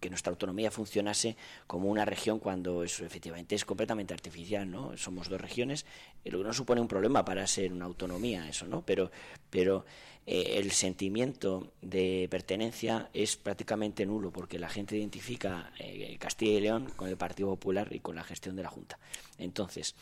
[0.00, 1.36] que nuestra autonomía funcionase
[1.66, 4.96] como una región cuando eso efectivamente es completamente artificial, ¿no?
[4.96, 5.86] Somos dos regiones,
[6.24, 8.84] lo que no supone un problema para ser una autonomía, eso, ¿no?
[8.84, 9.10] Pero,
[9.50, 9.84] pero
[10.24, 16.60] eh, el sentimiento de pertenencia es prácticamente nulo porque la gente identifica eh, Castilla y
[16.60, 18.98] León con el Partido Popular y con la gestión de la Junta.
[19.38, 19.96] Entonces,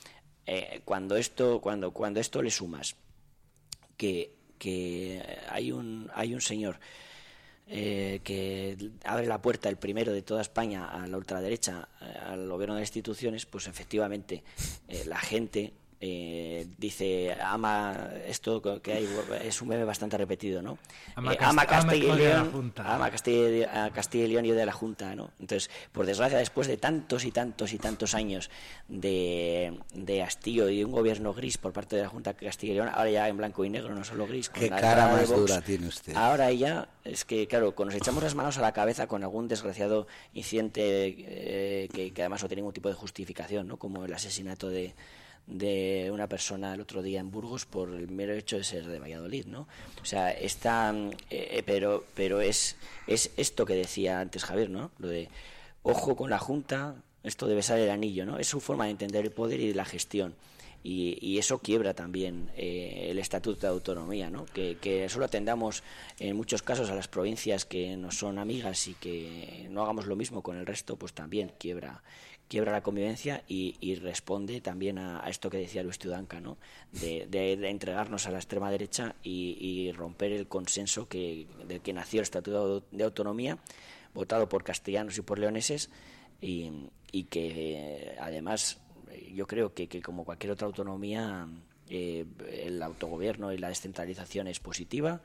[0.47, 2.97] eh, cuando esto, cuando, cuando esto le sumas
[3.97, 6.79] que, que hay un hay un señor
[7.73, 12.49] eh, que abre la puerta el primero de toda España a la ultraderecha, eh, al
[12.49, 14.43] gobierno de las instituciones, pues efectivamente
[14.89, 15.73] eh, la gente
[16.03, 19.09] eh, dice ama esto que hay
[19.45, 20.79] es un meme bastante repetido no
[21.15, 25.31] ama, eh, Castilla, y León ama Castilla, Castilla, y León y de la Junta no
[25.39, 28.49] entonces por desgracia después de tantos y tantos y tantos años
[28.89, 32.77] de, de hastío y un gobierno gris por parte de la Junta de Castilla y
[32.77, 35.87] León ahora ya en blanco y negro no solo gris qué cara más dura tiene
[35.87, 36.17] usted.
[36.17, 39.49] ahora ya es que claro cuando nos echamos las manos a la cabeza con algún
[39.49, 44.15] desgraciado incidente eh, que, que además no tiene ningún tipo de justificación no como el
[44.15, 44.95] asesinato de
[45.51, 48.99] de una persona el otro día en Burgos por el mero hecho de ser de
[48.99, 49.67] Valladolid, ¿no?
[50.01, 52.77] O sea, está, eh, eh, pero, pero es,
[53.07, 54.93] es esto que decía antes Javier, ¿no?
[54.99, 55.29] Lo de
[55.83, 56.95] ojo con la Junta,
[57.25, 58.39] esto debe ser el anillo, ¿no?
[58.39, 60.35] Es su forma de entender el poder y la gestión.
[60.83, 64.47] Y, eso quiebra también eh, el estatuto de autonomía, ¿no?
[64.47, 65.83] Que, que, solo atendamos
[66.19, 70.17] en muchos casos a las provincias que nos son amigas y que no hagamos lo
[70.17, 72.03] mismo con el resto, pues también quiebra
[72.51, 76.59] quiebra la convivencia y, responde también a, esto que decía Luis Tudanca, ¿no?
[76.91, 82.25] de, entregarnos a la extrema derecha y, romper el consenso que, del que nació el
[82.25, 83.57] Estatuto de Autonomía,
[84.15, 85.91] votado por castellanos y por leoneses,
[86.41, 86.73] y,
[87.31, 88.81] que además
[89.33, 91.47] yo creo que, como cualquier otra autonomía,
[91.89, 95.23] eh, el autogobierno y la descentralización es positiva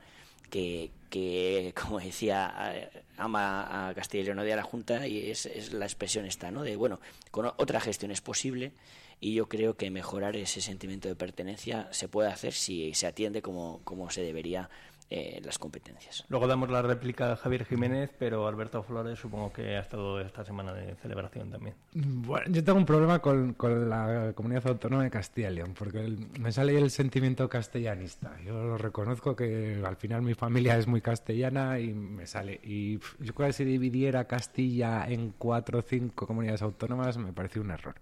[0.50, 5.84] que, como decía, ama a Castilla y León, a la Junta y es, es, la
[5.84, 6.62] expresión esta, ¿no?
[6.62, 8.72] De, bueno, con otra gestión es posible
[9.20, 13.42] y yo creo que mejorar ese sentimiento de pertenencia se puede hacer si se atiende
[13.42, 14.68] como, como se debería
[15.08, 16.24] eh, las competencias.
[16.28, 20.44] Luego damos la réplica a Javier Jiménez, pero Alberto Flores supongo que ha estado esta
[20.44, 21.76] semana de celebración también.
[21.94, 26.16] Bueno, yo tengo un problema con, con la comunidad autónoma de Castilla y León, porque
[26.40, 28.36] me sale el sentimiento castellanista.
[28.44, 32.60] Yo lo reconozco que al final mi familia es muy castellana y me sale.
[32.64, 37.60] Y yo creo que si dividiera Castilla en cuatro o cinco comunidades autónomas me parece
[37.60, 37.94] un error.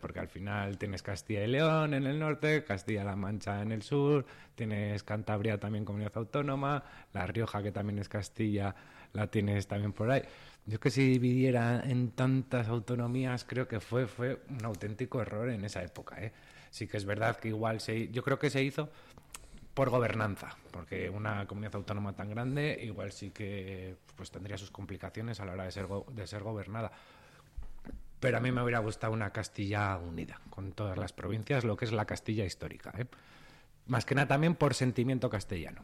[0.00, 4.24] Porque al final tienes Castilla y León en el norte, Castilla-La Mancha en el sur,
[4.54, 8.74] tienes Cantabria también comunidad autónoma, La Rioja que también es Castilla,
[9.12, 10.22] la tienes también por ahí.
[10.66, 15.64] Yo que si dividiera en tantas autonomías creo que fue, fue un auténtico error en
[15.64, 16.22] esa época.
[16.22, 16.32] ¿eh?
[16.70, 18.88] Sí que es verdad que igual se, yo creo que se hizo
[19.74, 25.40] por gobernanza, porque una comunidad autónoma tan grande igual sí que pues tendría sus complicaciones
[25.40, 26.92] a la hora de ser, de ser gobernada
[28.22, 31.86] pero a mí me hubiera gustado una Castilla unida, con todas las provincias, lo que
[31.86, 32.94] es la Castilla histórica.
[32.96, 33.06] ¿eh?
[33.88, 35.82] Más que nada también por sentimiento castellano,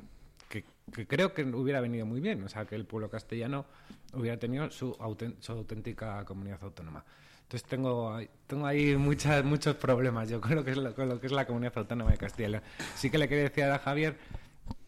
[0.48, 0.62] que,
[1.08, 3.66] creo que hubiera venido muy bien, o sea, que el pueblo castellano
[4.12, 7.04] hubiera tenido su, auténtica comunidad autónoma.
[7.42, 8.16] Entonces tengo,
[8.46, 12.12] tengo ahí muchos problemas yo con que es con lo que es la comunidad autónoma
[12.12, 12.62] de Castilla.
[12.94, 14.16] Sí que le quería decir a Javier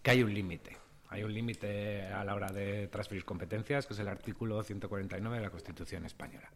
[0.05, 0.77] que hay un límite.
[1.09, 5.43] Hay un límite a la hora de transferir competencias, que es el artículo 149 de
[5.43, 6.49] la Constitución española.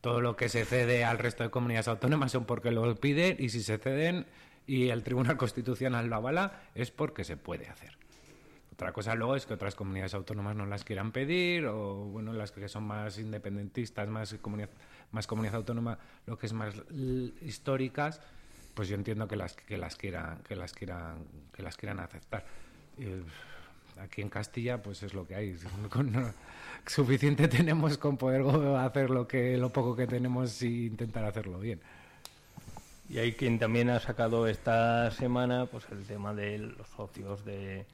[0.00, 3.48] Todo lo que se cede al resto de comunidades autónomas son porque lo piden y
[3.48, 4.26] si se ceden
[4.66, 7.96] y el Tribunal Constitucional lo avala es porque se puede hacer.
[8.72, 12.52] Otra cosa luego es que otras comunidades autónomas no las quieran pedir o bueno, las
[12.52, 14.68] que son más independentistas, más comunidad,
[15.12, 16.74] más comunidad autónoma, lo que es más
[17.40, 18.20] históricas,
[18.74, 21.24] pues yo entiendo que las que las quieran que las quieran
[21.54, 22.44] que las quieran aceptar.
[24.00, 25.56] Aquí en Castilla pues es lo que hay.
[26.86, 28.42] suficiente tenemos con poder
[28.78, 31.80] hacer lo que lo poco que tenemos e intentar hacerlo bien.
[33.08, 37.86] Y hay quien también ha sacado esta semana pues el tema de los socios de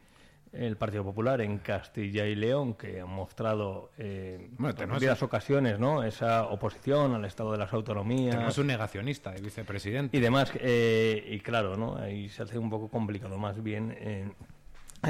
[0.53, 6.05] el Partido Popular en Castilla y León, que han mostrado eh, en varias ocasiones ¿no?
[6.05, 8.35] esa oposición al Estado de las Autonomías.
[8.35, 10.15] Tenemos un negacionista, el vicepresidente.
[10.15, 10.53] Y demás.
[10.57, 11.97] Eh, y claro, ¿no?
[11.97, 13.39] ahí se hace un poco complicado.
[13.39, 13.97] Más bien,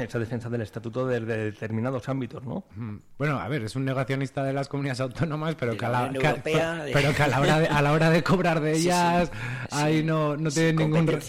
[0.01, 2.65] esa defensa del estatuto de, determinados ámbitos, ¿no?
[3.17, 6.11] Bueno, a ver, es un negacionista de las comunidades autónomas, pero que a la,
[6.91, 9.31] pero que a la hora de, a la hora de cobrar de ellas,
[9.69, 11.19] ahí no, no tienen ningún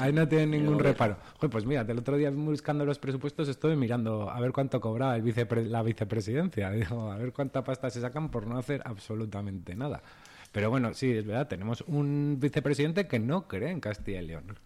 [0.00, 1.16] ahí no tienen ningún reparo.
[1.50, 5.70] pues mira, el otro día buscando los presupuestos estuve mirando a ver cuánto cobraba el
[5.70, 10.02] la vicepresidencia, digo, a ver cuánta pasta se sacan por no hacer absolutamente nada.
[10.50, 14.58] Pero bueno, sí, es verdad, tenemos un vicepresidente que no cree en Castilla y León.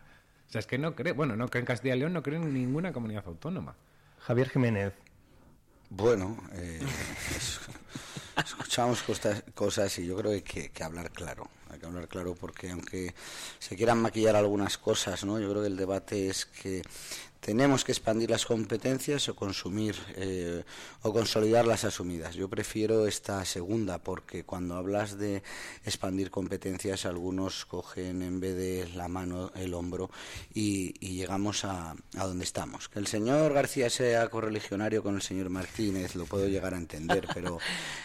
[0.52, 2.36] O sea, es que no cree, bueno, no cree en Castilla y León, no cree
[2.36, 3.74] en ninguna comunidad autónoma.
[4.18, 4.92] Javier Jiménez.
[5.88, 6.78] Bueno, eh,
[8.36, 9.02] escuchamos
[9.54, 11.48] cosas, y yo creo que hay que, que, hablar claro.
[11.70, 13.14] Hay que hablar claro porque aunque
[13.58, 15.40] se quieran maquillar algunas cosas, ¿no?
[15.40, 16.82] Yo creo que el debate es que
[17.42, 20.62] tenemos que expandir las competencias o consumir eh,
[21.02, 22.36] o consolidar las asumidas.
[22.36, 25.42] Yo prefiero esta segunda porque cuando hablas de
[25.84, 30.08] expandir competencias algunos cogen en vez de la mano el hombro
[30.54, 32.88] y, llegamos a, donde estamos.
[32.88, 37.26] Que el señor García sea correligionario con el señor Martínez lo puedo llegar a entender,
[37.34, 37.58] pero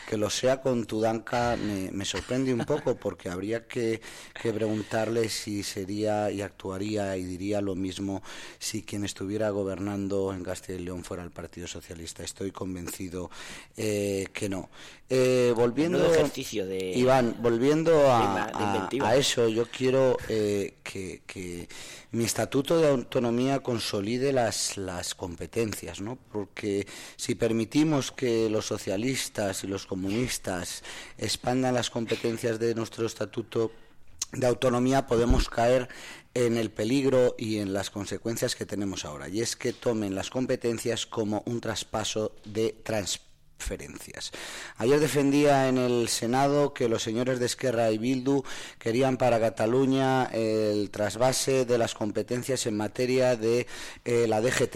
[0.10, 4.02] que lo sea con Tudanca me, me sorprende un poco porque habría que,
[4.42, 8.24] que preguntarle si sería y actuaría y diría lo mismo
[8.58, 12.24] si quien estuviera estuviera gobernando en Castilla y León fuera el Partido Socialista.
[12.24, 13.30] Estoy convencido
[13.76, 14.70] eh, que no.
[15.10, 16.00] Eh, volviendo,
[16.96, 21.68] Iván, volviendo a, eso, yo quiero eh, que,
[22.12, 26.18] mi estatuto de autonomía consolide las, las competencias, ¿no?
[26.32, 30.84] Porque si permitimos que los socialistas y los comunistas
[31.18, 33.74] expandan las competencias de nuestro estatuto
[34.32, 35.90] de autonomía podemos caer
[36.34, 40.30] en el peligro y en las consecuencias que tenemos ahora, y es que tomen las
[40.30, 44.32] competencias como un traspaso de transferencias.
[44.78, 48.44] Ayer defendía en el Senado que los señores de Esquerra y Bildu
[48.78, 53.66] querían para Cataluña el trasvase de las competencias en materia de
[54.06, 54.76] eh, la DGT.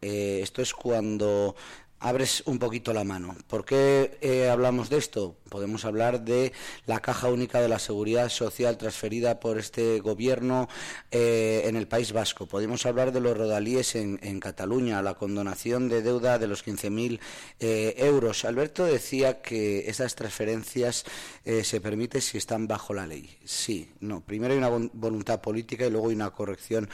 [0.00, 1.54] Eh, esto es cuando
[2.02, 3.36] abres un poquito la mano.
[3.46, 5.36] ¿Por qué eh, hablamos de esto?
[5.52, 6.50] Podemos hablar de
[6.86, 10.66] la caja única de la seguridad social transferida por este gobierno
[11.10, 12.46] eh, en el País Vasco.
[12.46, 17.20] Podemos hablar de los rodalíes en, Cataluña, la condonación de deuda de los 15.000
[17.60, 18.46] eh, euros.
[18.46, 21.04] Alberto decía que esas transferencias
[21.44, 23.36] eh, se permiten si están bajo la ley.
[23.44, 24.22] Sí, no.
[24.22, 26.88] Primero hay una voluntad política y luego hay una corrección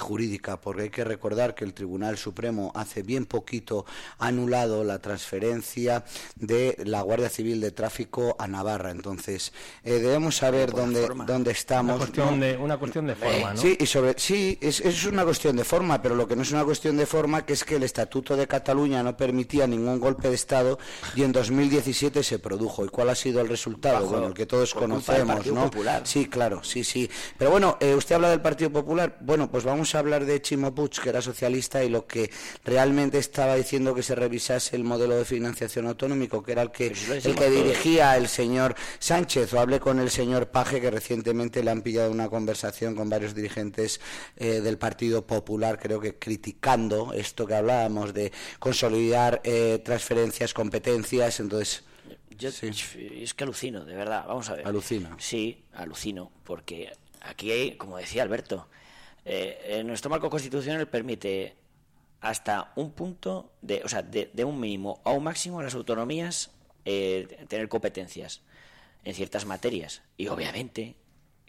[0.00, 3.84] jurídica, porque hay que recordar que el Tribunal Supremo hace bien poquito
[4.16, 6.04] ha anulado la transferencia
[6.36, 8.90] de la Guardia Civil de Tráfico a Navarra.
[8.90, 9.52] Entonces,
[9.84, 11.96] eh, debemos saber dónde, dónde estamos.
[11.96, 13.60] Una cuestión, de, una cuestión de forma, ¿no?
[13.60, 16.52] Sí, y sobre, sí es, es una cuestión de forma, pero lo que no es
[16.52, 20.28] una cuestión de forma, que es que el Estatuto de Cataluña no permitía ningún golpe
[20.28, 20.78] de Estado
[21.14, 22.86] y en 2017 se produjo.
[22.86, 24.06] ¿Y cuál ha sido el resultado?
[24.06, 25.64] bueno, el que todos conocemos, ¿no?
[25.64, 26.02] Popular.
[26.04, 27.10] Sí, claro, sí, sí.
[27.36, 29.18] Pero bueno, eh, usted habla del Partido Popular.
[29.20, 32.30] Bueno, pues vamos a hablar de Chimo Puig, que era socialista y lo que
[32.64, 36.86] realmente estaba diciendo que se revisase el modelo de financiación autonómico, que era el que,
[36.86, 41.72] el que dirigía el señor Sánchez o hablé con el señor Paje, que recientemente le
[41.72, 44.00] han pillado una conversación con varios dirigentes
[44.36, 48.30] eh, del Partido Popular, creo que criticando esto que hablábamos de
[48.60, 51.40] consolidar eh, transferencias, competencias.
[51.40, 51.82] Entonces.
[52.38, 54.24] Yo es que alucino, de verdad.
[54.28, 54.68] Vamos a ver.
[54.68, 55.16] Alucina.
[55.18, 58.68] Sí, alucino, porque aquí hay, como decía Alberto,
[59.24, 61.56] eh, nuestro marco constitucional permite
[62.20, 66.50] hasta un punto de, o sea, de, de, un mínimo a un máximo las autonomías
[66.84, 68.42] eh, tener competencias
[69.04, 70.02] en ciertas materias.
[70.16, 70.96] Y obviamente,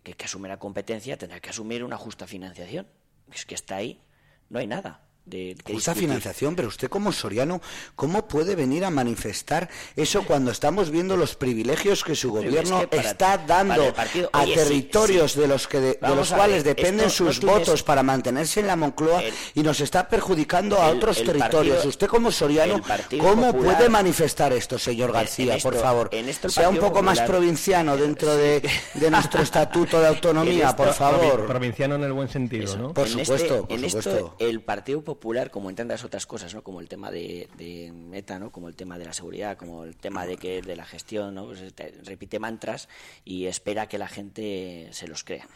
[0.04, 2.88] que que asume la competencia tendrá que asumir una justa financiación.
[3.34, 4.02] Es que está ahí,
[4.50, 7.62] no hay nada de Justa financiación, pero usted como Soriano,
[7.96, 13.38] ¿cómo puede venir a manifestar eso cuando estamos viendo los privilegios que su gobierno está
[13.38, 13.94] dando
[14.34, 18.76] a territorios de los que de, los cuales dependen sus votos para mantenerse en la
[18.76, 19.22] Moncloa
[19.54, 21.86] y nos está perjudicando a otros territorios?
[21.86, 22.82] usted como Soriano,
[23.20, 26.10] ¿cómo puede manifestar esto, señor García, por favor?
[26.48, 28.68] sea un poco más provinciano dentro de,
[29.10, 31.46] nuestro estatuto de autonomía, por favor.
[31.46, 32.94] Provinciano en el buen sentido, ¿no?
[32.94, 34.36] Por este, supuesto, por supuesto.
[34.40, 35.19] el Partido popular,
[35.52, 36.64] como en tantas otras cosas, ¿no?
[36.64, 38.52] Como el tema de, Meta, ¿no?
[38.52, 41.48] Como el tema de la seguridad, como el tema de que de la gestión, ¿no?
[41.48, 42.90] Pues, repite mantras
[43.26, 45.48] y espera que la gente se los crea.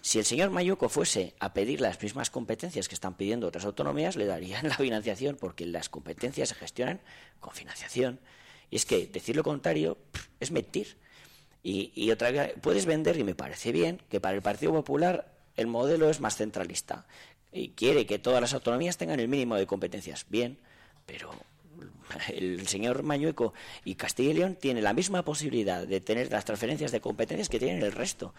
[0.00, 4.16] Si el señor Mayuco fuese a pedir las mismas competencias que están pidiendo otras autonomías,
[4.16, 7.00] le darían la financiación, porque las competencias se gestionan
[7.40, 8.20] con financiación.
[8.70, 9.98] Y es que decir lo contrario
[10.40, 10.96] es mentir.
[11.62, 15.66] Y, y otra puedes vender, y me parece bien, que para el Partido Popular el
[15.66, 17.04] modelo es más centralista,
[17.52, 20.26] y quiere que todas las autonomías tengan el mínimo de competencias.
[20.28, 20.58] Bien,
[21.06, 21.30] pero
[22.28, 26.92] el señor Mañueco y Castilla y León tienen la misma posibilidad de tener las transferencias
[26.92, 28.34] de competencias que tienen el resto.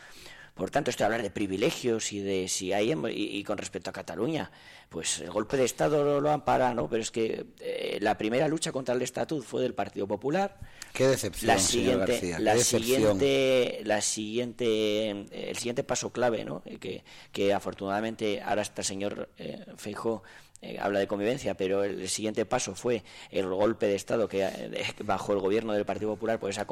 [0.60, 3.93] Por tanto, esto de hablar de privilegios y de si hay y, con respecto a
[3.93, 4.51] Cataluña,
[4.89, 6.89] pues el golpe de Estado lo, ampara, ¿no?
[6.89, 10.60] Pero es que eh, la primera lucha contra el estatut fue del Partido Popular.
[10.91, 15.10] Qué decepción, la siguiente, la siguiente, la siguiente,
[15.49, 16.62] el siguiente paso clave, ¿no?
[16.82, 20.24] Que, que afortunadamente ahora está el señor eh, Feijó
[20.62, 24.93] eh, habla de convivencia, pero el, siguiente paso fue el golpe de Estado que eh,
[25.05, 26.68] bajo el gobierno del Partido Popular por esa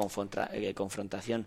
[0.52, 1.46] eh, confrontación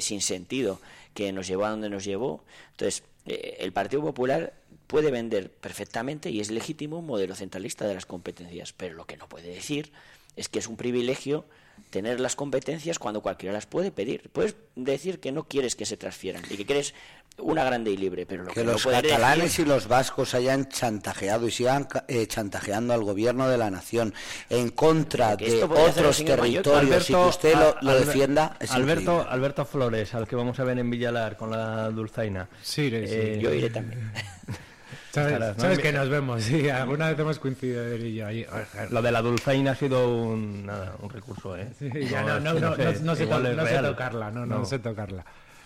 [0.00, 0.80] sin sentido
[1.14, 2.44] que nos llevó a donde nos llevó.
[2.72, 4.52] Entonces, el Partido Popular
[4.86, 9.16] puede vender perfectamente y es legítimo un modelo centralista de las competencias, pero lo que
[9.16, 9.92] no puede decir
[10.36, 11.44] es que es un privilegio
[11.90, 14.28] tener las competencias cuando cualquiera las puede pedir.
[14.30, 16.94] Puedes decir que no quieres que se transfieran y que quieres
[17.38, 21.50] una grande y libre, pero lo que, los catalanes y los vascos hayan chantajeado y
[21.50, 24.14] sigan eh, chantajeando al gobierno de la nación
[24.50, 28.56] en contra de otros territorios y que usted lo, defienda.
[28.70, 32.48] Alberto, Alberto Flores, al que vamos a ver en Villalar con la dulzaina.
[32.62, 34.12] Sí, eh, yo iré también.
[35.12, 38.44] Sabes, que nos vemos, sí, alguna vez hemos coincidido él y yo ahí.
[38.90, 41.68] Lo de la dulzaina ha sido un, nada, un recurso, ¿eh?
[42.10, 45.24] ya no, no, no, no, sé, tocarla, no, no, sé tocarla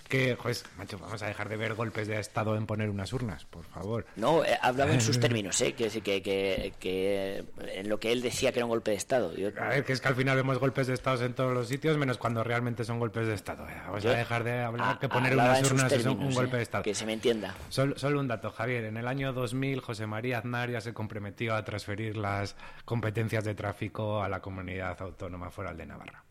[0.08, 3.44] que, pues, macho, vamos a dejar de ver golpes de Estado en poner unas urnas,
[3.44, 4.06] por favor.
[4.16, 5.74] No, eh, hablaba en sus términos, ¿eh?
[5.74, 7.44] Quiero decir que, que, que,
[7.74, 9.32] en lo que él decía que era un golpe de Estado.
[9.60, 11.96] A ver, que es que al final vemos golpes de Estado en todos los sitios,
[11.98, 13.68] menos cuando realmente son golpes de Estado.
[13.68, 13.74] ¿eh?
[13.86, 16.84] Vamos a dejar de hablar que poner unas urnas es un, golpe de Estado.
[16.84, 17.54] Que se me entienda.
[17.68, 18.84] Solo, solo, un dato, Javier.
[18.84, 23.54] En el año 2000, José María Aznar ya se comprometió a transferir las competencias de
[23.54, 26.24] tráfico a la comunidad autónoma foral de Navarra.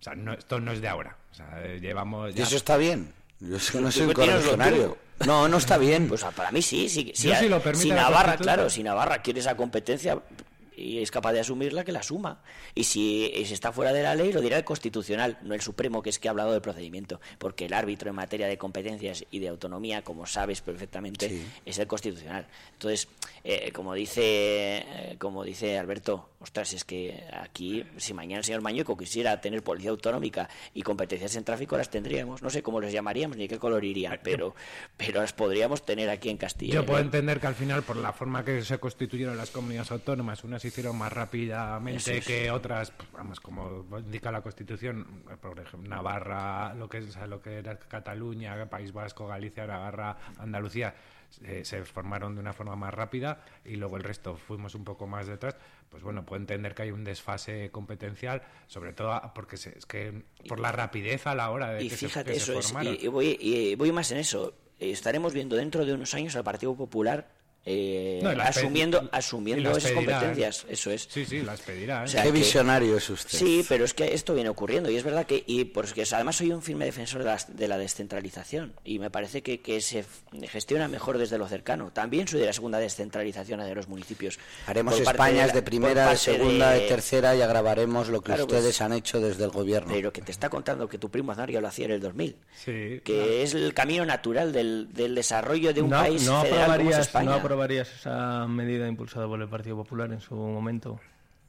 [0.00, 1.16] O sea, no, esto no es de ahora.
[1.30, 2.34] O sea, llevamos...
[2.34, 3.12] ¿Y eso está bien?
[3.40, 4.98] Yo no soy un correligionario.
[5.26, 6.08] No, no está bien.
[6.08, 6.88] Pues para mí sí.
[6.88, 7.32] sí, sí
[7.74, 10.18] si Navarra, claro, si Navarra quiere esa competencia,
[10.76, 12.42] y es capaz de asumirla, que la asuma.
[12.74, 16.10] Y si, está fuera de la ley, lo dirá el Constitucional, no el Supremo, que
[16.10, 17.20] es que ha hablado del procedimiento.
[17.38, 21.86] Porque el árbitro en materia de competencias y de autonomía, como sabes perfectamente, es el
[21.86, 22.46] Constitucional.
[22.72, 23.08] Entonces,
[23.44, 28.62] eh, como, dice, eh, como dice Alberto, ostras, es que aquí, si mañana el señor
[28.62, 32.42] Mañueco quisiera tener policía autonómica y competencias en tráfico, las tendríamos.
[32.42, 34.54] No sé cómo les llamaríamos ni qué color irían, pero,
[34.96, 36.74] pero las podríamos tener aquí en Castilla.
[36.74, 40.44] Yo puedo entender que al final, por la forma que se constituyeron las comunidades autónomas,
[40.44, 46.74] unas hicieron más rápidamente que otras, pues, vamos, como indica la Constitución, por ejemplo, Navarra,
[46.74, 50.94] lo que es lo que era Cataluña, País Vasco, Galicia, Navarra, Andalucía,
[51.62, 55.26] se formaron de una forma más rápida y luego el resto fuimos un poco más
[55.26, 55.56] detrás,
[55.88, 60.60] pues bueno, puedo entender que hay un desfase competencial, sobre todo porque es que por
[60.60, 64.10] la rapidez a la hora de que, fíjate, se, eso y, voy, y voy más
[64.12, 64.54] en eso.
[64.78, 70.90] Estaremos viendo dentro de unos años al Partido Popular eh, asumiendo asumiendo esas competencias eso
[70.90, 71.06] es.
[71.10, 72.20] Sí sí las pedirá ¿eh?
[72.22, 73.38] qué visionario es usted.
[73.38, 76.52] Sí pero es que esto viene ocurriendo y es verdad que y porque además soy
[76.52, 80.04] un firme defensor de la, descentralización y me parece que, que, se
[80.48, 81.90] gestiona mejor desde lo cercano.
[81.92, 84.38] También soy de la segunda descentralización de los municipios.
[84.66, 86.88] Haremos Españas de, primera de segunda de...
[86.88, 89.92] tercera y agravaremos lo que pues, ustedes han hecho desde el gobierno.
[89.92, 92.36] pero que te está contando que tu primo Aznar ya lo hacía en el 2000
[92.64, 98.46] que es el camino natural del, desarrollo de un país federal como España aprobarías esa
[98.46, 101.00] medida impulsada por el Partido Popular en su momento?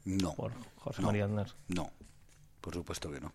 [0.04, 0.34] No.
[0.34, 1.46] Por José María Aznar.
[1.68, 1.92] No,
[2.60, 3.32] por supuesto que no.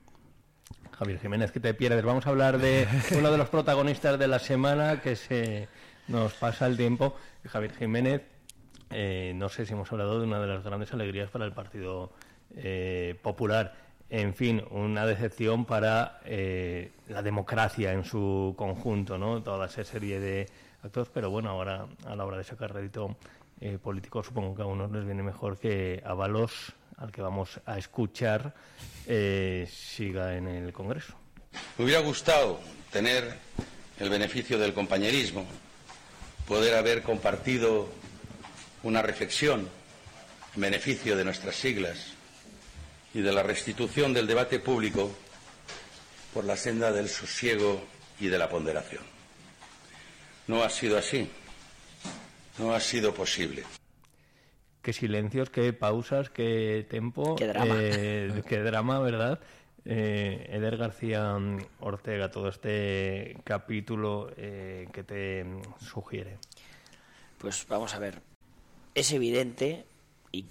[0.92, 2.04] Javier Jiménez, que te pierdes.
[2.04, 2.86] Vamos a hablar de
[3.18, 5.70] uno de los protagonistas de la semana que se
[6.10, 7.16] nos pasa el tiempo.
[7.46, 8.24] Javier Jiménez,
[8.90, 12.12] eh, no sé si hemos hablado de una de las grandes alegrías para el Partido
[12.54, 13.76] eh, Popular.
[14.10, 19.42] En fin, una decepción para eh, la democracia en su conjunto, ¿no?
[19.42, 20.50] Toda esa serie de
[21.14, 23.18] pero bueno, ahora a la hora de sacar rédito
[23.60, 27.60] eh, político supongo que a unos les viene mejor que a Balos, al que vamos
[27.66, 28.54] a escuchar,
[29.06, 31.16] eh, siga en el Congreso.
[31.78, 32.60] Me hubiera gustado
[32.92, 33.38] tener
[34.00, 35.46] el beneficio del compañerismo,
[36.48, 37.90] poder haber compartido
[38.84, 39.68] una reflexión
[40.56, 42.14] en beneficio de nuestras siglas
[43.14, 45.12] y de la restitución del debate público
[46.34, 47.82] por la senda del sosiego
[48.20, 49.17] y de la ponderación.
[50.48, 51.30] No ha sido así.
[52.58, 53.64] No ha sido posible.
[54.82, 57.36] Qué silencios, qué pausas, qué tempo.
[57.36, 57.76] Qué drama.
[57.78, 59.42] Eh, qué drama, ¿verdad?
[59.84, 61.38] Eh, Eder García
[61.82, 65.46] Ortega, todo este capítulo eh, que te
[65.82, 66.38] sugiere.
[67.38, 68.22] Pues vamos a ver.
[68.96, 69.86] Es evidente
[70.32, 70.46] y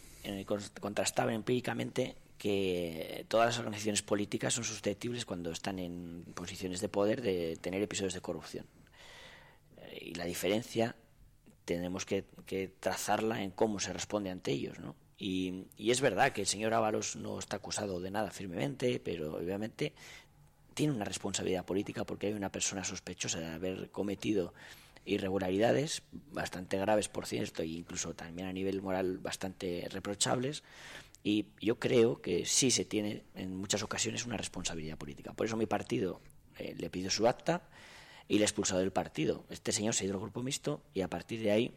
[0.80, 7.22] contrastable empíricamente que todas las organizaciones políticas son susceptibles cuando están en posiciones de poder
[7.22, 8.66] de tener episodios de corrupción
[10.00, 10.96] y la diferencia
[11.66, 12.24] tenemos que,
[12.80, 14.94] trazarla en cómo se responde ante ellos, ¿no?
[15.18, 19.92] Y, es verdad que el señor Ábalos no está acusado de nada firmemente, pero obviamente
[20.74, 24.54] tiene una responsabilidad política porque hay una persona sospechosa de haber cometido
[25.04, 30.62] irregularidades bastante graves, por cierto, e incluso también a nivel moral bastante reprochables.
[31.24, 35.32] Y yo creo que sí se tiene en muchas ocasiones una responsabilidad política.
[35.32, 36.20] Por eso mi partido
[36.58, 37.68] eh, le pidió su acta
[38.28, 39.44] y le ha expulsado del partido.
[39.50, 41.72] Este señor se ha ido al grupo mixto y a partir de ahí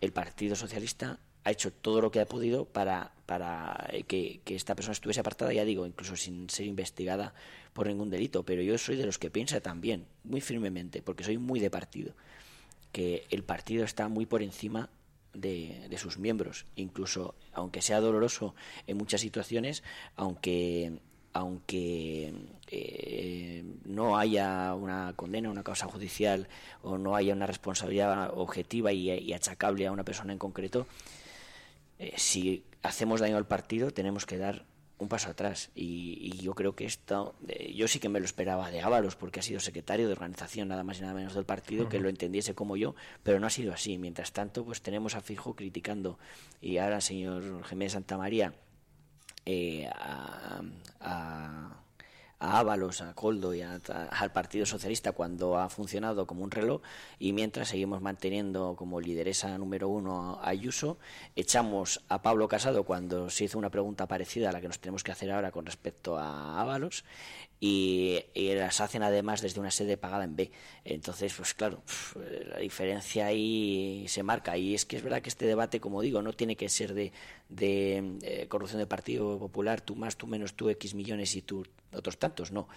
[0.00, 4.74] el Partido Socialista ha hecho todo lo que ha podido para, para que, que, esta
[4.74, 7.34] persona estuviese apartada, ya digo, incluso sin ser investigada
[7.72, 8.44] por ningún delito.
[8.44, 12.14] Pero yo soy de los que piensa también, muy firmemente, porque soy muy de partido,
[12.92, 14.90] que el partido está muy por encima
[15.32, 18.54] de, de, sus miembros, incluso aunque sea doloroso
[18.86, 19.82] en muchas situaciones,
[20.16, 21.00] aunque
[21.32, 22.32] aunque
[22.68, 26.48] eh, no haya una condena, una causa judicial
[26.82, 30.86] o no haya una responsabilidad objetiva y, achacable a una persona en concreto,
[31.98, 34.64] eh, si hacemos daño al partido tenemos que dar
[34.98, 35.70] un paso atrás.
[35.74, 37.34] Y, yo creo que esto,
[37.74, 40.84] yo sí que me lo esperaba de Ábalos, porque ha sido secretario de organización nada
[40.84, 43.72] más y nada menos del partido, que lo entendiese como yo, pero no ha sido
[43.72, 43.98] así.
[43.98, 46.18] Mientras tanto, pues tenemos a Fijo criticando
[46.60, 48.52] y ahora, señor Jiménez Santamaría,
[49.44, 50.62] eh, a,
[51.00, 51.80] a
[52.40, 56.80] a Ábalos, a Coldo y al Partido Socialista cuando ha funcionado como un reloj
[57.18, 60.98] y mientras seguimos manteniendo como lideresa número uno a Ayuso,
[61.36, 65.04] echamos a Pablo Casado cuando se hizo una pregunta parecida a la que nos tenemos
[65.04, 67.04] que hacer ahora con respecto a Ábalos
[67.60, 70.50] y, las hacen además desde una sede pagada en B.
[70.84, 71.82] Entonces, pues claro,
[72.48, 74.56] la diferencia ahí se marca.
[74.56, 77.12] Y es que es verdad que este debate, como digo, no tiene que ser de,
[77.50, 81.66] de eh, corrupción del Partido Popular, tú más, tú menos, tú X millones y tú
[81.92, 82.68] otros tantos, no.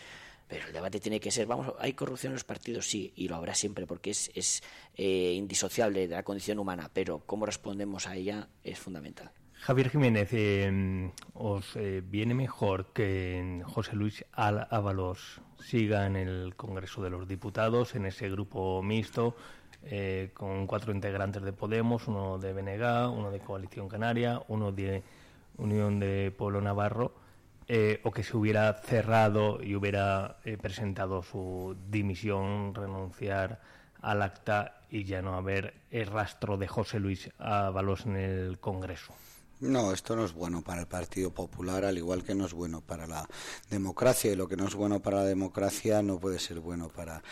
[0.48, 2.88] Pero el debate tiene que ser, vamos, ¿hay corrupción en los partidos?
[2.88, 4.62] Sí, y lo habrá siempre, porque es, es
[4.96, 9.32] eh, indisociable de la condición humana, pero cómo respondemos a ella es fundamental.
[9.64, 17.02] Javier Jiménez, eh, ¿os eh, viene mejor que José Luis Ábalos siga en el Congreso
[17.02, 19.38] de los Diputados, en ese grupo mixto,
[19.86, 25.02] eh, con cuatro integrantes de Podemos, uno de BNG, uno de Coalición Canaria, uno de
[25.58, 27.14] Unión de Pueblo Navarro,
[28.04, 33.60] o que se hubiera cerrado y hubiera presentado su dimisión, renunciar
[34.02, 39.14] al acta y ya no haber el rastro de José Luis Ábalos en el Congreso?
[39.60, 42.82] No, esto no es bueno para el Partido Popular, al igual que no es bueno
[42.82, 43.26] para la
[43.70, 44.30] democracia.
[44.30, 47.24] Y lo que no es bueno para la democracia no puede ser bueno para,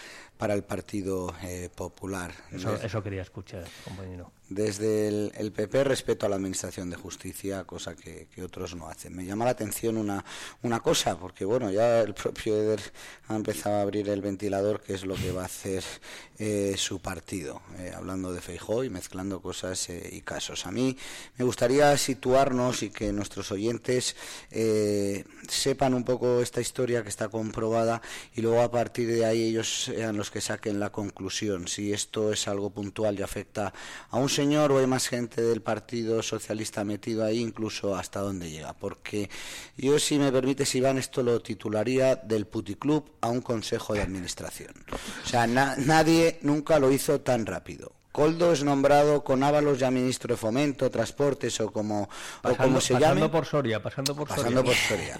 [0.41, 2.33] para el Partido eh, Popular.
[2.51, 7.95] Eso, eso quería escuchar, compañero desde el, PP respeto a la Administración de Justicia, cosa
[7.95, 9.15] que, otros no hacen.
[9.15, 10.25] Me llama la atención una,
[10.61, 12.81] una cosa, porque bueno, ya el propio Eder
[13.29, 15.83] ha empezado a abrir el ventilador, que es lo que va a hacer
[16.37, 20.65] eh, su partido, eh, hablando de Feijó y mezclando cosas eh, y casos.
[20.65, 20.97] A mí
[21.37, 24.15] me gustaría situarnos y que nuestros oyentes
[25.47, 28.01] sepan un poco esta historia que está comprobada
[28.33, 32.31] y luego a partir de ahí ellos sean los que saquen la conclusión, si esto
[32.31, 33.73] es algo puntual y afecta
[34.09, 38.49] a un señor o hay más gente del Partido Socialista metido ahí, incluso hasta dónde
[38.49, 38.73] llega.
[38.73, 39.29] Porque
[39.77, 44.73] yo, si me permites, Iván, esto lo titularía del puticlub a un consejo de administración.
[45.23, 48.00] O sea, nadie nunca lo hizo tan rápido.
[48.11, 52.09] Coldo es nombrado con Ábalos ya ministro de Fomento, Transportes o como,
[52.57, 53.21] como se llame.
[53.21, 55.17] Pasando por Soria, pasando por pasando Por Soria.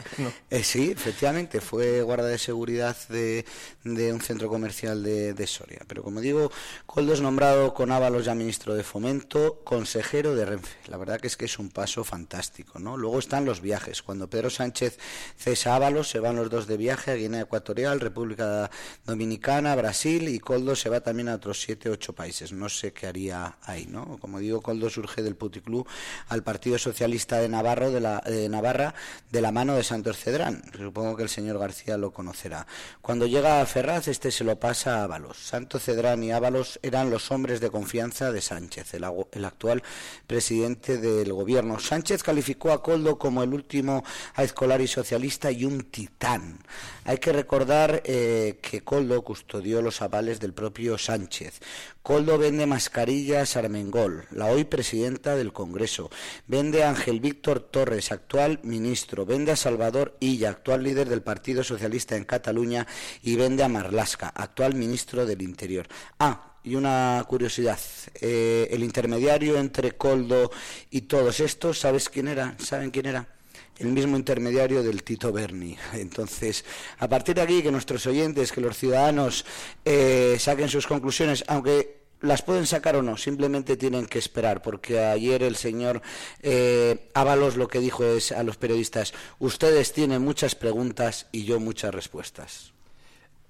[0.50, 3.46] Eh, sí, efectivamente, fue guarda de seguridad de,
[3.86, 5.80] un centro comercial de, Soria.
[5.88, 6.52] Pero como digo,
[6.86, 10.78] Coldo es nombrado con Ábalos ya ministro de Fomento, consejero de Renfe.
[10.88, 12.98] La verdad que es que es un paso fantástico, ¿no?
[12.98, 14.02] Luego están los viajes.
[14.02, 15.00] Cuando Pedro Sánchez
[15.38, 18.70] cesa Ábalos, se van los dos de viaje a Guinea Ecuatorial, República
[19.06, 22.52] Dominicana, Brasil y Coldo se va también a otros siete, ocho países.
[22.52, 24.18] No que haría ahí, ¿no?
[24.20, 25.88] Como digo, Coldo surge del puticlub
[26.28, 28.96] al Partido Socialista de, Navarro, de, la, de Navarra
[29.30, 30.64] de la mano de Santos Cedrán.
[30.76, 32.66] Supongo que el señor García lo conocerá.
[33.02, 35.38] Cuando llega a Ferraz, este se lo pasa a Ábalos.
[35.38, 39.84] Santos Cedrán y Ábalos eran los hombres de confianza de Sánchez, el, el actual
[40.26, 41.80] presidente del gobierno.
[41.80, 44.04] Sánchez calificó a Coldo como el último
[44.34, 46.60] a escolar y socialista y un titán.
[47.04, 51.60] Hay que recordar eh, que Coldo custodió los avales del propio Sánchez.
[52.04, 56.12] Coldo vende mascarillas a Armengol, la hoy presidenta del Congreso.
[56.46, 59.26] Vende a Ángel Víctor Torres, actual ministro.
[59.26, 62.86] Vende a Salvador Illa, actual líder del Partido Socialista en Cataluña.
[63.24, 65.88] Y vende a Marlasca, actual ministro del Interior.
[66.20, 67.80] Ah, y una curiosidad,
[68.20, 70.52] eh, el intermediario entre Coldo
[70.92, 72.56] y todos estos, ¿sabes quién era?
[72.60, 73.41] ¿Saben quién era?
[73.82, 75.78] El mismo intermediario del Tito Berni.
[75.94, 76.64] Entonces,
[77.00, 79.46] a partir de aquí, que nuestros oyentes, que los ciudadanos
[79.86, 85.00] eh, saquen sus conclusiones, aunque las pueden sacar o no, simplemente tienen que esperar, porque
[85.00, 86.02] ayer el señor
[86.42, 91.60] eh, Ábalos lo que dijo es a los periodistas, ustedes tienen muchas preguntas y yo
[91.60, 92.74] muchas respuestas.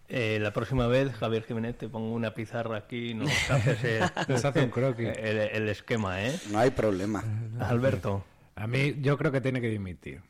[0.07, 4.63] Eh, la próxima vez, Javier Jiménez, te pongo una pizarra aquí y nos haces el,
[4.63, 5.09] un croquis.
[5.17, 6.38] El, esquema, ¿eh?
[6.49, 7.23] No hay problema.
[7.59, 8.25] Alberto.
[8.62, 10.22] A mí, yo creo que tiene que dimitir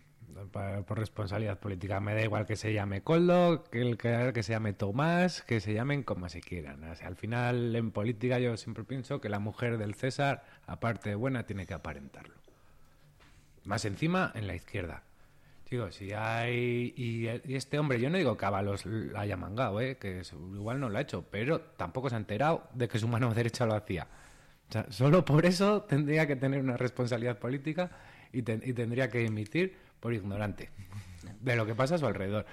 [0.52, 2.00] por responsabilidad política.
[2.00, 5.74] Me da igual que se llame Coldo, que, el, que, se llame Tomás, que se
[5.74, 6.82] llamen como se quieran.
[6.86, 11.44] al final, en política, yo siempre pienso que la mujer del César, aparte de buena,
[11.46, 12.36] tiene que aparentarlo.
[13.66, 15.04] Más encima, en la izquierda.
[15.70, 16.94] Digo, si hay.
[16.96, 19.98] Y, este hombre, yo no digo que Ábalos la haya mangado, ¿eh?
[19.98, 20.22] que
[20.54, 23.66] igual no lo ha hecho, pero tampoco se ha enterado de que su mano derecha
[23.66, 24.08] lo hacía.
[24.88, 27.92] Solo por eso tendría que tener una responsabilidad política
[28.34, 30.70] y, y tendría que emitir por ignorante
[31.40, 32.46] de lo que pasa a su alrededor.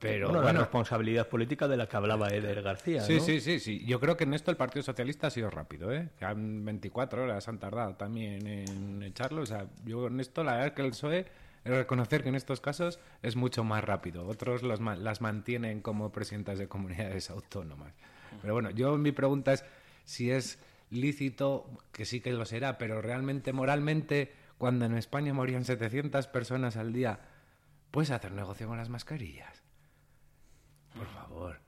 [0.00, 3.02] Pero bueno, la responsabilidad política de la que hablaba Eder García.
[3.02, 3.84] Sí, sí, sí, sí.
[3.84, 6.08] Yo creo que en esto el Partido Socialista ha sido rápido, ¿eh?
[6.18, 9.42] Que han 24 horas han tardado también en echarlo.
[9.42, 11.26] O sea, yo en esto la verdad que el PSOE
[11.64, 14.26] es reconocer que en estos casos es mucho más rápido.
[14.26, 17.92] Otros los, las mantienen como presidentas de comunidades autónomas.
[18.40, 19.66] Pero bueno, yo mi pregunta es
[20.04, 20.58] si es
[20.90, 26.76] lícito, que sí que lo será, pero realmente moralmente cuando en España morían 700 personas
[26.76, 27.18] al día,
[27.90, 29.62] ¿puedes hacer negocio con las mascarillas?
[30.94, 31.60] Por favor.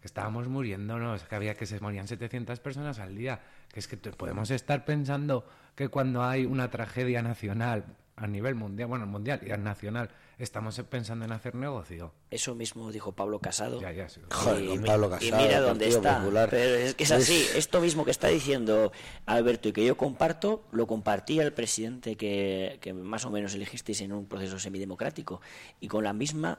[0.00, 3.42] Que estábamos muriéndonos, que había que se morían 700 personas al día.
[3.68, 7.84] Que es que podemos estar pensando que cuando hay una tragedia nacional
[8.16, 10.08] a nivel mundial, bueno, mundial y nacional,
[10.44, 12.12] estamos pensando en hacer negocio.
[12.30, 13.80] Eso mismo dijo Pablo Casado.
[13.80, 16.22] Ya, ya, Joder, Pablo Casado, y mira dónde está.
[16.50, 17.46] Pero es que es así.
[17.54, 18.92] Esto mismo que está diciendo
[19.26, 24.00] Alberto y que yo comparto, lo compartía el presidente que, que más o menos elegisteis
[24.00, 25.40] en un proceso semidemocrático.
[25.80, 26.58] Y con la misma,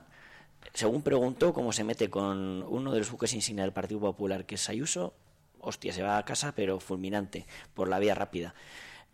[0.73, 4.55] según preguntó cómo se mete con uno de los buques insignia del Partido Popular, que
[4.55, 5.13] es Ayuso,
[5.59, 8.53] hostia, se va a casa, pero fulminante, por la vía rápida.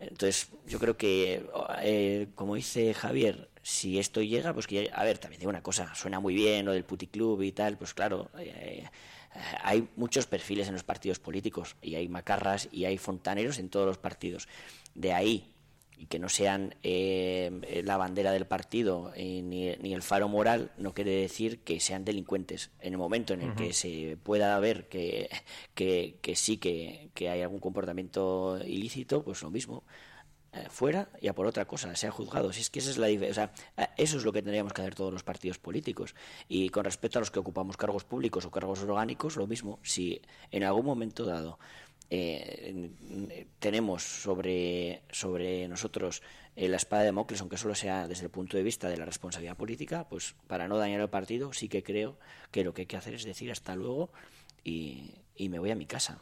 [0.00, 1.48] Entonces, yo creo que,
[1.82, 5.94] eh, como dice Javier, si esto llega, pues que, a ver, también digo una cosa,
[5.94, 8.90] suena muy bien lo del puticlub y tal, pues claro, eh, eh,
[9.62, 13.84] hay muchos perfiles en los partidos políticos y hay macarras y hay fontaneros en todos
[13.84, 14.48] los partidos.
[14.94, 15.52] De ahí
[15.98, 21.10] y que no sean eh, la bandera del partido ni, el faro moral no quiere
[21.10, 22.70] decir que sean delincuentes.
[22.80, 25.28] En el momento en el que se pueda ver que,
[25.74, 29.84] que, sí que, que, hay algún comportamiento ilícito, pues lo mismo.
[30.58, 32.52] Eh, fuera y a por otra cosa, sea juzgado.
[32.52, 33.52] Si es que esa es la o sea,
[33.96, 36.14] eso es lo que tendríamos que hacer todos los partidos políticos.
[36.48, 39.78] Y con respecto a los que ocupamos cargos públicos o cargos orgánicos, lo mismo.
[39.82, 41.58] Si en algún momento dado
[42.10, 42.90] eh,
[43.58, 46.22] tenemos sobre, sobre nosotros
[46.56, 49.56] la espada de Mocles, aunque solo sea desde el punto de vista de la responsabilidad
[49.56, 52.18] política, pues para no dañar el partido, sí que creo
[52.50, 54.10] que lo que hay que hacer es decir hasta luego
[54.64, 56.20] y me voy a mi casa.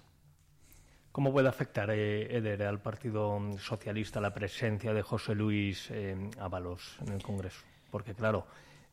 [1.16, 6.98] ¿Cómo puede afectar, eh, Eder, al Partido Socialista la presencia de José Luis eh, Ábalos
[7.00, 7.62] en el Congreso?
[7.90, 8.46] Porque, claro,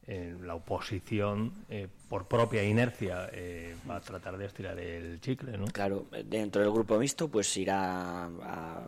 [0.07, 3.29] eh, la oposición, eh, por propia inercia,
[3.89, 5.65] va a tratar de estirar el chicle, ¿no?
[5.65, 8.87] Claro, dentro del grupo mixto, pues irá a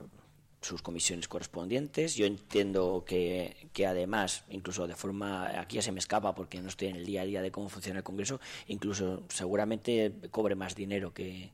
[0.66, 2.16] sus comisiones correspondientes.
[2.16, 6.70] Yo entiendo que, que, además, incluso de forma, aquí ya se me escapa porque no
[6.70, 10.76] estoy en el día a día de cómo funciona el Congreso, incluso seguramente cobre más
[10.76, 11.52] dinero que...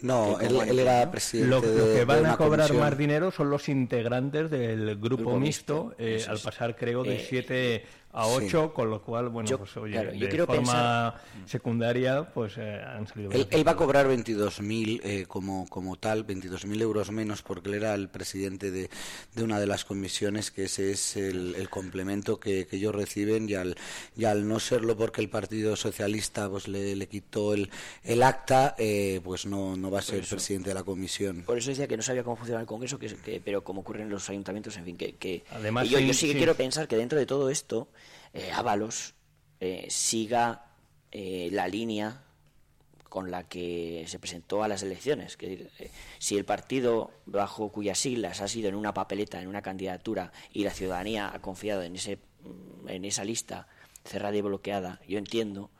[0.00, 1.50] No, él, era presidente.
[1.50, 6.38] Lo, que van a cobrar más dinero son los integrantes del grupo, mixto, eh, al
[6.38, 11.14] pasar creo de 7 eh, a 8, con lo cual, bueno, pues oye, de forma
[11.46, 13.30] secundaria, pues eh, han salido.
[13.32, 17.94] Él, va a cobrar 22.000 eh, como, como tal, 22.000 euros menos, porque él era
[17.94, 18.90] el presidente de,
[19.34, 23.54] de, una de las comisiones, que ese es el, complemento que, que, ellos reciben, y
[23.54, 23.76] al,
[24.14, 27.70] y al no serlo porque el Partido Socialista pues le, le quitó el,
[28.04, 31.44] el acta, eh, pues no, no va a ser el presidente de la comisión.
[31.46, 34.10] Por eso decía que no sabía cómo funciona el Congreso, que, pero como ocurre en
[34.10, 35.44] los ayuntamientos, en fin, que.
[35.50, 37.88] Además, yo, yo sí que quiero pensar que dentro de todo esto
[38.54, 39.14] Ábalos
[39.60, 40.64] eh, siga
[41.12, 42.22] eh, la línea
[43.08, 45.36] con la que se presentó a las elecciones.
[45.36, 45.70] Que,
[46.18, 50.64] si el partido bajo cuyas siglas ha sido en una papeleta, en una candidatura, y
[50.64, 52.18] la ciudadanía ha confiado en, ese,
[52.88, 53.68] en esa lista
[54.04, 55.70] cerrada y bloqueada, yo entiendo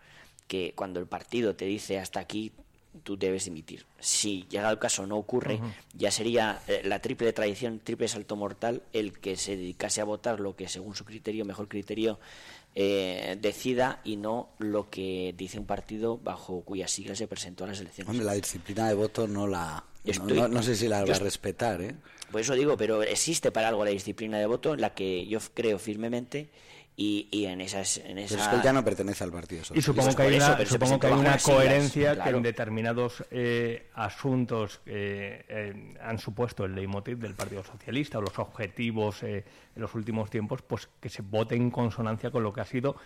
[0.47, 2.53] que cuando el partido te dice hasta aquí,
[3.03, 3.87] tú debes dimitir.
[3.99, 5.61] Si llega el caso no ocurre,
[5.95, 10.57] ya sería la triple tradición, triple salto mortal, el que se dedicase a votar lo
[10.57, 12.19] que según su criterio, mejor criterio,
[12.75, 17.67] eh, decida y no lo que dice un partido bajo cuyas siglas se presentó a
[17.67, 18.11] las elecciones.
[18.11, 19.85] Hombre, la disciplina de voto no la...
[20.51, 21.95] no, sé si la va a respetar, ¿eh?
[22.31, 25.39] Por eso digo, pero existe para algo la disciplina de voto en la que yo
[25.53, 26.49] creo firmemente
[26.97, 28.35] y, en esas en esa...
[28.35, 29.91] Pero es que él ya no pertenece al Partido Socialista.
[29.91, 34.81] Y supongo que hay una, supongo que hay una coherencia que en determinados eh, asuntos
[34.87, 39.45] eh, eh, han supuesto el leitmotiv del Partido Socialista o los objetivos en
[39.77, 42.97] los últimos tiempos, pues que se vote en consonancia con lo que ha sido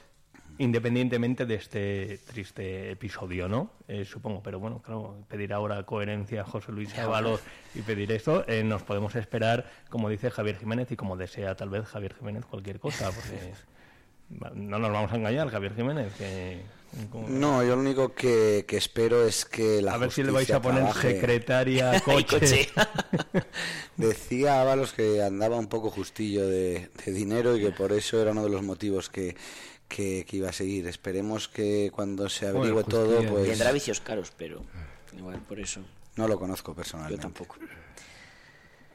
[0.59, 3.71] independientemente de este triste episodio, ¿no?
[3.89, 7.41] Eh, supongo, pero bueno, claro, pedir ahora coherencia a José Luis Ábalos
[7.75, 11.69] y pedir esto, eh, nos podemos esperar, como dice Javier Jiménez y como desea tal
[11.69, 13.53] vez Javier Jiménez cualquier cosa, porque
[14.55, 16.13] no nos vamos a engañar, Javier Jiménez.
[17.29, 20.63] No, yo lo único que, espero es que la A ver si le vais a
[20.63, 22.69] poner secretaria coche.
[23.97, 28.45] Decía Ábalos que andaba un poco justillo de, dinero y que por eso era uno
[28.45, 29.37] de los motivos que,
[29.89, 30.87] que, iba a seguir.
[30.87, 33.49] Esperemos que cuando se averigüe todo, pues...
[33.49, 34.63] Tendrá vicios caros, pero
[35.17, 35.83] igual por eso.
[36.17, 37.17] No lo conozco personalmente.
[37.17, 37.57] Yo tampoco.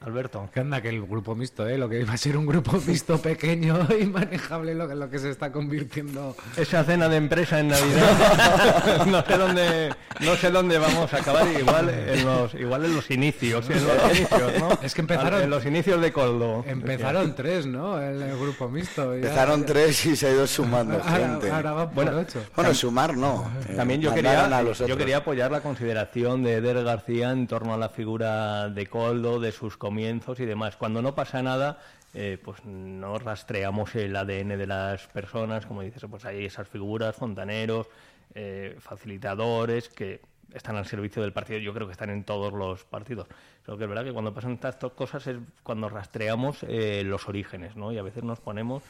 [0.01, 0.49] Alberto.
[0.51, 1.77] ¿Qué anda que el grupo mixto, eh?
[1.77, 5.19] Lo que iba a ser un grupo mixto pequeño y manejable, lo que, lo que
[5.19, 6.35] se está convirtiendo.
[6.57, 9.05] Esa cena de empresa en Navidad.
[9.07, 11.47] no sé dónde, no sé dónde vamos a acabar.
[11.47, 14.79] Igual en los, igual en los inicios, en los inicios, ¿no?
[14.81, 15.41] Es que empezaron.
[15.41, 16.63] En los inicios de Coldo.
[16.67, 18.01] Empezaron tres, ¿no?
[18.01, 19.13] El, grupo mixto.
[19.13, 21.51] empezaron tres y se ha ido sumando gente.
[21.93, 22.25] bueno,
[22.55, 23.51] bueno, sumar no.
[23.75, 24.49] También yo quería,
[24.87, 29.39] yo quería apoyar la consideración de Eder García en torno a la figura de Coldo,
[29.39, 30.77] de sus comienzos y demás.
[30.77, 31.77] Cuando no pasa nada,
[32.13, 37.13] eh, pues no rastreamos el ADN de las personas, como dices, pues hay esas figuras,
[37.13, 37.88] fontaneros,
[38.34, 40.22] eh, facilitadores, que
[40.53, 43.27] están al servicio del partido, yo creo que están en todos los partidos.
[43.65, 47.75] Lo que es verdad que cuando pasan estas cosas es cuando rastreamos eh, los orígenes,
[47.75, 47.91] ¿no?
[47.91, 48.83] Y a veces nos ponemos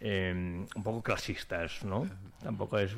[0.00, 2.08] un poco clasistas, ¿no?
[2.42, 2.94] Tampoco es,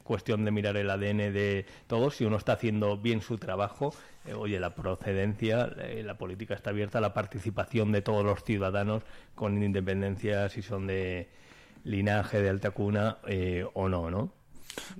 [0.00, 2.16] cuestión de mirar el ADN de todos.
[2.16, 3.92] Si uno está haciendo bien su trabajo,
[4.26, 9.02] eh, oye, la procedencia, eh, la política está abierta la participación de todos los ciudadanos
[9.34, 11.28] con independencia si son de
[11.84, 13.18] linaje de alta cuna
[13.74, 14.37] o no, ¿no?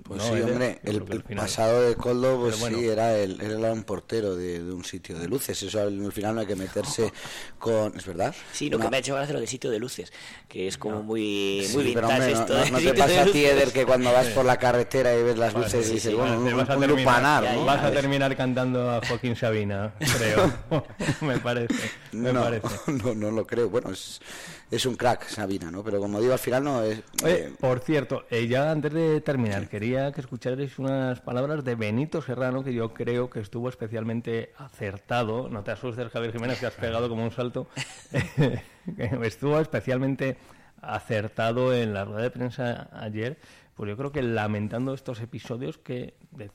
[0.03, 4.63] Pues sí, hombre, el, pasado de Coldo, pues sí, era, el, era un portero de,
[4.63, 5.63] un sitio de luces.
[5.63, 7.13] Eso al, final no hay que meterse
[7.59, 7.97] con.
[7.97, 8.35] ¿Es verdad?
[8.53, 10.13] Sí, lo que me ha hecho gracia lo del sitio de luces,
[10.49, 12.55] que es como muy, muy vintage esto.
[12.71, 15.55] No, te pasa a ti, Eder, que cuando vas por la carretera y ves las
[15.55, 17.65] luces y dices, bueno, un, vas a lupanar, ¿no?
[17.65, 20.53] Vas a terminar cantando a Joaquín Sabina, creo.
[21.21, 21.91] me parece.
[22.13, 22.69] Me no, parece.
[22.87, 23.69] no, no lo creo.
[23.69, 24.21] Bueno, es,
[24.71, 25.83] es un crack Sabina, ¿no?
[25.83, 27.03] Pero como digo, al final no es.
[27.25, 32.21] Eh, por cierto, eh, ya antes de terminar, quería que escucharais unas palabras de Benito
[32.21, 35.49] Serrano que yo creo que estuvo especialmente acertado.
[35.49, 37.67] No te asustes, Javier Jiménez, que has pegado como un salto.
[39.23, 40.37] estuvo especialmente
[40.83, 43.39] acertado en la rueda de prensa ayer,
[43.75, 46.51] pues yo creo que lamentando estos episodios que de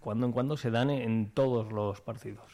[0.00, 2.46] cuando en cuando se dan en todos los partidos.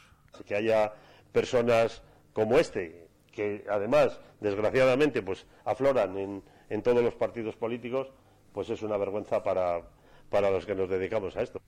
[0.46, 0.92] Que haya
[1.32, 3.03] personas como este,
[3.34, 8.08] que además, desgraciadamente, pues afloran en, en todos los partidos políticos,
[8.52, 9.82] pues es una vergüenza para,
[10.30, 11.60] para los que nos dedicamos a esto.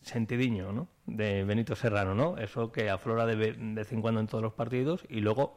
[0.00, 0.88] Sentidiño, ¿no?
[1.06, 2.38] De Benito Serrano, ¿no?
[2.38, 5.56] Eso que aflora de, vez en cuando en todos los partidos y luego,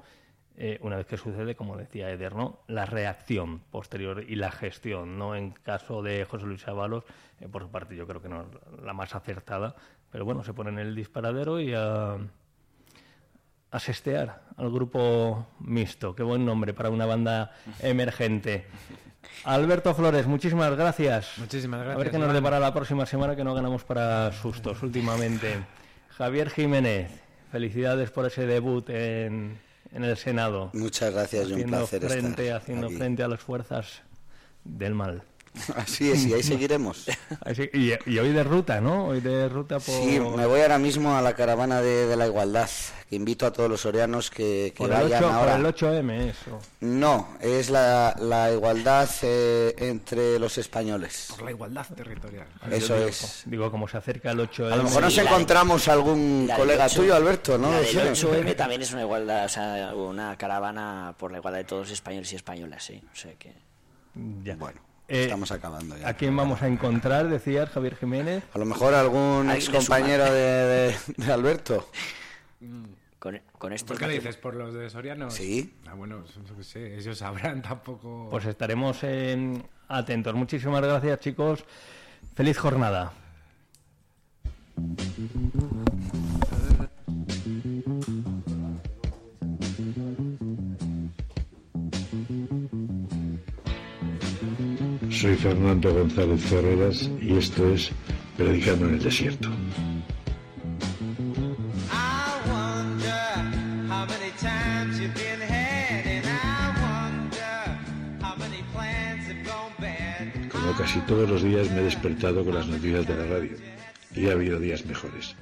[0.57, 2.60] eh, una vez que sucede, como decía Eder, ¿no?
[2.68, 5.36] La reacción posterior y la gestión, ¿no?
[5.36, 7.06] En caso de José Luis Ábalos,
[7.40, 9.76] eh, por su parte yo creo que no es la más acertada,
[10.11, 12.18] pero bueno, se pone en el disparadero y a
[13.72, 16.14] asestear al grupo mixto.
[16.14, 18.65] Qué buen nombre para una banda emergente.
[19.45, 21.38] Alberto Flores, muchísimas gracias.
[21.38, 21.95] Muchísimas gracias.
[21.95, 25.56] A ver qué nos depara la próxima semana que no ganamos para sustos últimamente.
[26.18, 27.11] Javier Jiménez,
[27.52, 29.57] felicidades por ese debut en,
[29.93, 30.69] en el Senado.
[30.73, 34.02] Muchas gracias, y un placer frente, Haciendo frente a las fuerzas
[34.64, 35.23] del mal.
[35.76, 37.07] Así es, y ahí seguiremos.
[37.73, 39.07] y, hoy de ruta, ¿no?
[39.07, 39.94] Hoy de ruta por...
[39.95, 42.69] Sí, me voy ahora mismo a la caravana de, la igualdad.
[43.10, 45.57] Que invito a todos los sorianos que, que vayan ahora.
[45.57, 46.61] Por el 8M, eso.
[46.80, 48.15] No, es la,
[48.53, 51.28] igualdad eh, entre los españoles.
[51.32, 52.48] Por la igualdad territorial.
[52.69, 53.44] Eso es.
[53.45, 54.72] Digo, como se acerca el 8M.
[54.72, 57.78] A lo mejor nos encontramos algún colega tuyo, Alberto, ¿no?
[57.78, 61.88] el 8M también es una igualdad, o sea, una caravana por la igualdad de todos
[61.88, 63.02] los españoles y españolas, sí.
[63.11, 63.53] O sea que...
[64.44, 64.56] Ya.
[64.56, 64.90] Bueno.
[65.11, 66.07] Eh, Estamos acabando ya.
[66.07, 68.45] ¿A quién vamos a encontrar, decías, Javier Jiménez?
[68.53, 70.95] A lo mejor algún ex compañero de,
[71.29, 71.85] Alberto.
[73.19, 74.38] Con, esto ¿Por qué dices?
[74.38, 75.29] ¿Por los de Soriano?
[75.29, 75.75] Sí.
[75.85, 76.23] Ah, bueno,
[76.61, 78.29] sé, ellos sabrán tampoco.
[78.31, 79.01] Pues estaremos
[79.89, 80.33] atentos.
[80.33, 81.65] Muchísimas gracias, chicos.
[82.33, 83.11] Feliz jornada.
[95.22, 97.91] Soy Fernando González Ferreras y esto es
[98.35, 99.49] Predicando en el Desierto.
[110.52, 113.57] Como casi todos los días me he despertado con las noticias de la radio
[114.15, 115.35] y ha habido días mejores.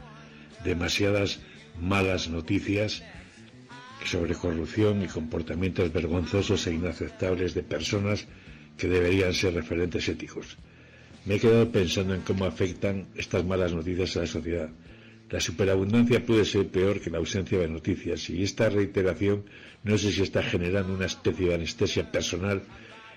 [0.65, 1.39] Demasiadas
[1.79, 3.01] malas noticias
[4.03, 8.27] sobre corrupción y comportamientos vergonzosos e inaceptables de personas
[8.79, 10.57] que deberían ser referentes éticos.
[11.25, 14.69] Me he quedado pensando en cómo afectan estas malas noticias a la sociedad.
[15.29, 19.43] La superabundancia puede ser peor que la ausencia de noticias y esta reiteración
[19.83, 22.63] no sé si está generando una especie de anestesia personal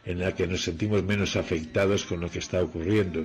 [0.05, 3.24] en la que nos sentimos menos afectados con lo que está ocurriendo.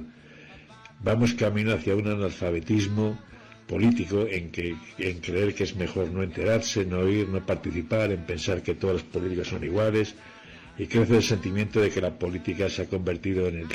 [1.04, 3.20] Vamos camino hacia un analfabetismo
[3.68, 8.26] político en, que, en creer que es mejor no enterarse, no oír, no participar, en
[8.26, 10.16] pensar que todas las políticas son iguales,
[10.80, 13.68] y crece el sentimiento de que la política se ha convertido en el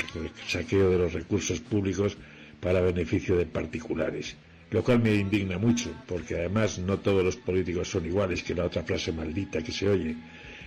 [0.47, 2.17] saqueo de los recursos públicos
[2.61, 4.35] para beneficio de particulares,
[4.71, 8.65] lo cual me indigna mucho, porque además no todos los políticos son iguales que la
[8.65, 10.15] otra frase maldita que se oye.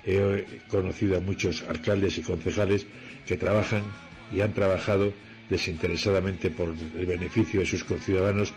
[0.04, 2.86] He conocido a muchos alcaldes y concejales
[3.26, 3.82] que trabajan
[4.32, 5.12] y han trabajado
[5.48, 8.52] desinteresadamente por el beneficio de sus conciudadanos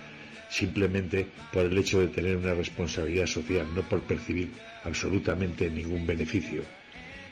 [0.50, 4.50] simplemente por el hecho de tener una responsabilidad social, no por percibir
[4.84, 6.64] absolutamente ningún beneficio.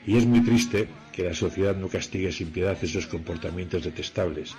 [0.05, 4.55] Y es muy triste que la sociedad no castigue sin piedad esos comportamientos detestables.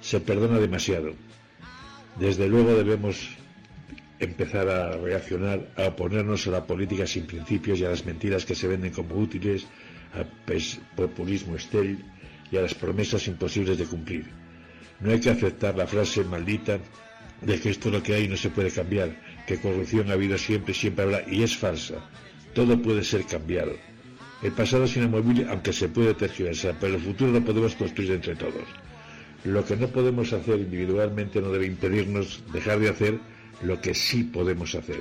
[0.00, 1.14] Se perdona demasiado.
[2.18, 3.28] Desde luego debemos
[4.18, 8.54] empezar a reaccionar, a oponernos a la política sin principios y a las mentiras que
[8.54, 9.66] se venden como útiles,
[10.14, 10.26] al
[10.94, 12.04] populismo estéril
[12.50, 14.26] y a las promesas imposibles de cumplir.
[15.00, 16.78] No hay que aceptar la frase maldita
[17.42, 19.14] de que esto es lo que hay y no se puede cambiar,
[19.46, 21.96] que corrupción ha habido siempre, siempre habrá, y es falsa.
[22.54, 23.76] Todo puede ser cambiado.
[24.42, 28.36] El pasado es inamovible, aunque se puede tergiversar, pero el futuro lo podemos construir entre
[28.36, 28.64] todos.
[29.44, 33.18] Lo que no podemos hacer individualmente no debe impedirnos dejar de hacer
[33.62, 35.00] lo que sí podemos hacer.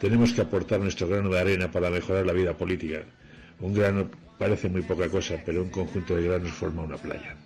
[0.00, 3.02] Tenemos que aportar nuestro grano de arena para mejorar la vida política.
[3.60, 4.08] Un grano
[4.38, 7.36] parece muy poca cosa, pero un conjunto de granos forma una playa.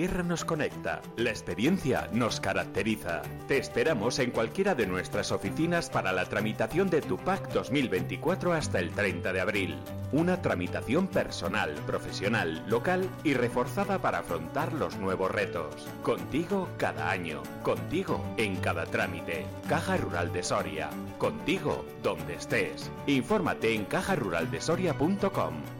[0.00, 3.20] Tierra nos conecta, la experiencia nos caracteriza.
[3.46, 8.78] Te esperamos en cualquiera de nuestras oficinas para la tramitación de tu PAC 2024 hasta
[8.78, 9.76] el 30 de abril.
[10.10, 15.86] Una tramitación personal, profesional, local y reforzada para afrontar los nuevos retos.
[16.02, 19.44] Contigo cada año, contigo en cada trámite.
[19.68, 22.90] Caja Rural de Soria, contigo donde estés.
[23.06, 25.79] Infórmate en cajaruraldesoria.com.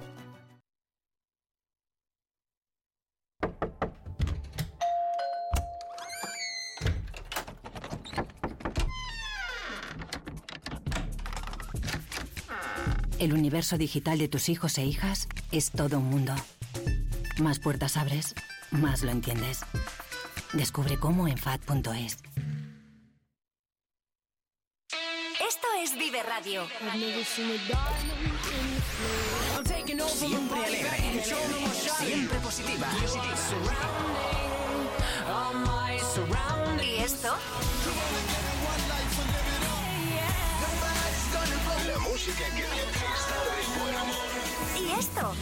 [13.20, 16.34] El universo digital de tus hijos e hijas es todo un mundo.
[17.38, 18.34] Más puertas abres,
[18.70, 19.60] más lo entiendes.
[20.54, 22.16] Descubre cómo en FAD.es.
[25.38, 26.66] Esto es Vive Radio.
[30.08, 31.22] Siempre alegre,
[31.98, 32.88] siempre positiva.
[36.82, 37.36] ¿Y esto?
[42.20, 42.28] Y
[44.98, 45.32] esto.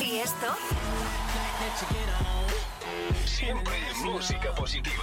[0.00, 0.56] Y esto.
[3.24, 3.74] Siempre
[4.04, 4.94] música positiva.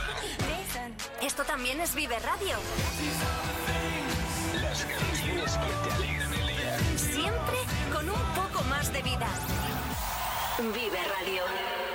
[1.22, 2.56] Esto también es Vive Radio.
[4.62, 6.80] Las canciones que te alegran el día.
[6.98, 7.58] Siempre
[7.92, 9.28] con un poco más de vida.
[10.74, 11.95] Vive Radio.